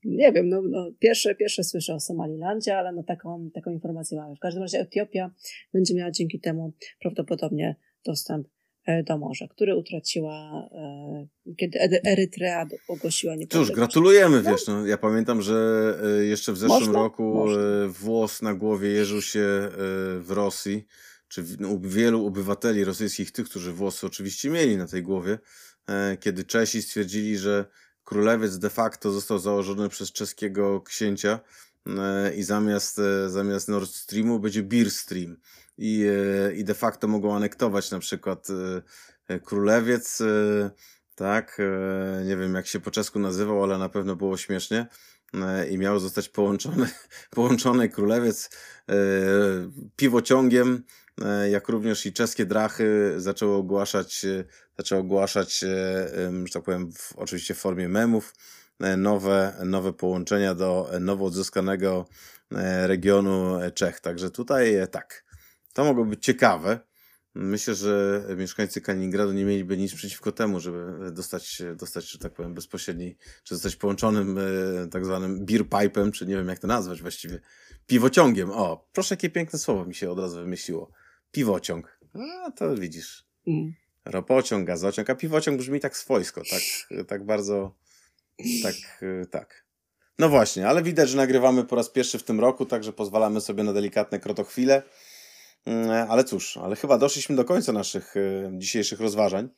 [0.04, 4.36] nie wiem, no, no, pierwsze, pierwsze słyszę o Somalilandzie, ale no taką, taką informację mamy.
[4.36, 5.30] W każdym razie Etiopia
[5.72, 7.76] będzie miała dzięki temu prawdopodobnie
[8.06, 8.48] dostęp
[8.86, 11.26] e, do morza, który utraciła, e,
[11.56, 13.70] kiedy Erytrea ogłosiła niepodległość.
[13.70, 14.50] Cóż, gratulujemy, no.
[14.50, 15.54] wiesz, no, ja pamiętam, że
[16.20, 16.98] e, jeszcze w zeszłym Można?
[16.98, 17.62] roku Można.
[17.88, 19.68] włos na głowie jeżył się
[20.20, 20.86] w Rosji,
[21.30, 25.38] czy no, wielu obywateli rosyjskich, tych, którzy włosy oczywiście mieli na tej głowie,
[26.20, 27.64] kiedy Czesi stwierdzili, że
[28.04, 31.40] królewiec de facto został założony przez czeskiego księcia
[31.86, 35.36] e, i zamiast, e, zamiast Nord Streamu będzie Beer Stream.
[35.78, 36.06] I,
[36.48, 38.48] e, I de facto mogą anektować na przykład
[39.44, 40.22] królewiec,
[41.14, 41.58] tak,
[42.26, 44.86] nie wiem jak się po czesku nazywał, ale na pewno było śmiesznie
[45.70, 46.88] i miał zostać połączony,
[47.30, 48.50] połączony królewiec
[49.96, 51.09] piwociągiem E,
[51.50, 54.44] jak również i czeskie drachy zaczęły ogłaszać, e,
[54.78, 55.68] zaczęły ogłaszać, e,
[56.44, 58.34] że tak powiem, w, oczywiście w formie memów,
[58.96, 62.08] nowe, nowe połączenia do nowo odzyskanego
[62.82, 64.00] regionu Czech.
[64.00, 65.24] Także tutaj tak,
[65.72, 66.80] to mogło być ciekawe.
[67.34, 72.54] Myślę, że mieszkańcy Kaliningradu nie mieliby nic przeciwko temu, żeby dostać, dostać że tak powiem,
[72.54, 74.38] bezpośredni, czy zostać połączonym
[74.90, 77.40] tak zwanym beer pipe'em, czy nie wiem jak to nazwać właściwie,
[77.86, 78.50] piwociągiem.
[78.50, 80.90] O, proszę, jakie piękne słowo mi się od razu wymyśliło
[81.32, 82.00] piwociąg.
[82.46, 83.24] A to widzisz.
[83.46, 83.72] Mm.
[84.04, 86.62] Ropociąg, gazociąg, a piwociąg brzmi tak swojsko, tak,
[87.08, 87.74] tak bardzo,
[88.62, 88.74] tak,
[89.30, 89.64] tak.
[90.18, 93.62] No właśnie, ale widać, że nagrywamy po raz pierwszy w tym roku, także pozwalamy sobie
[93.62, 94.82] na delikatne krotochwile.
[95.66, 99.48] Mm, ale cóż, ale chyba doszliśmy do końca naszych e, dzisiejszych rozważań.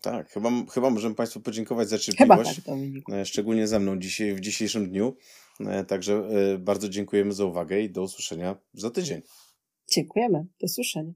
[0.00, 2.60] Tak, chyba, chyba możemy Państwu podziękować za cierpliwość.
[2.66, 5.16] Tak, szczególnie ze mną dzisiaj, w dzisiejszym dniu.
[5.60, 9.22] E, także e, bardzo dziękujemy za uwagę i do usłyszenia za tydzień.
[9.90, 10.46] Dziękujemy.
[10.60, 11.12] Do słyszenia.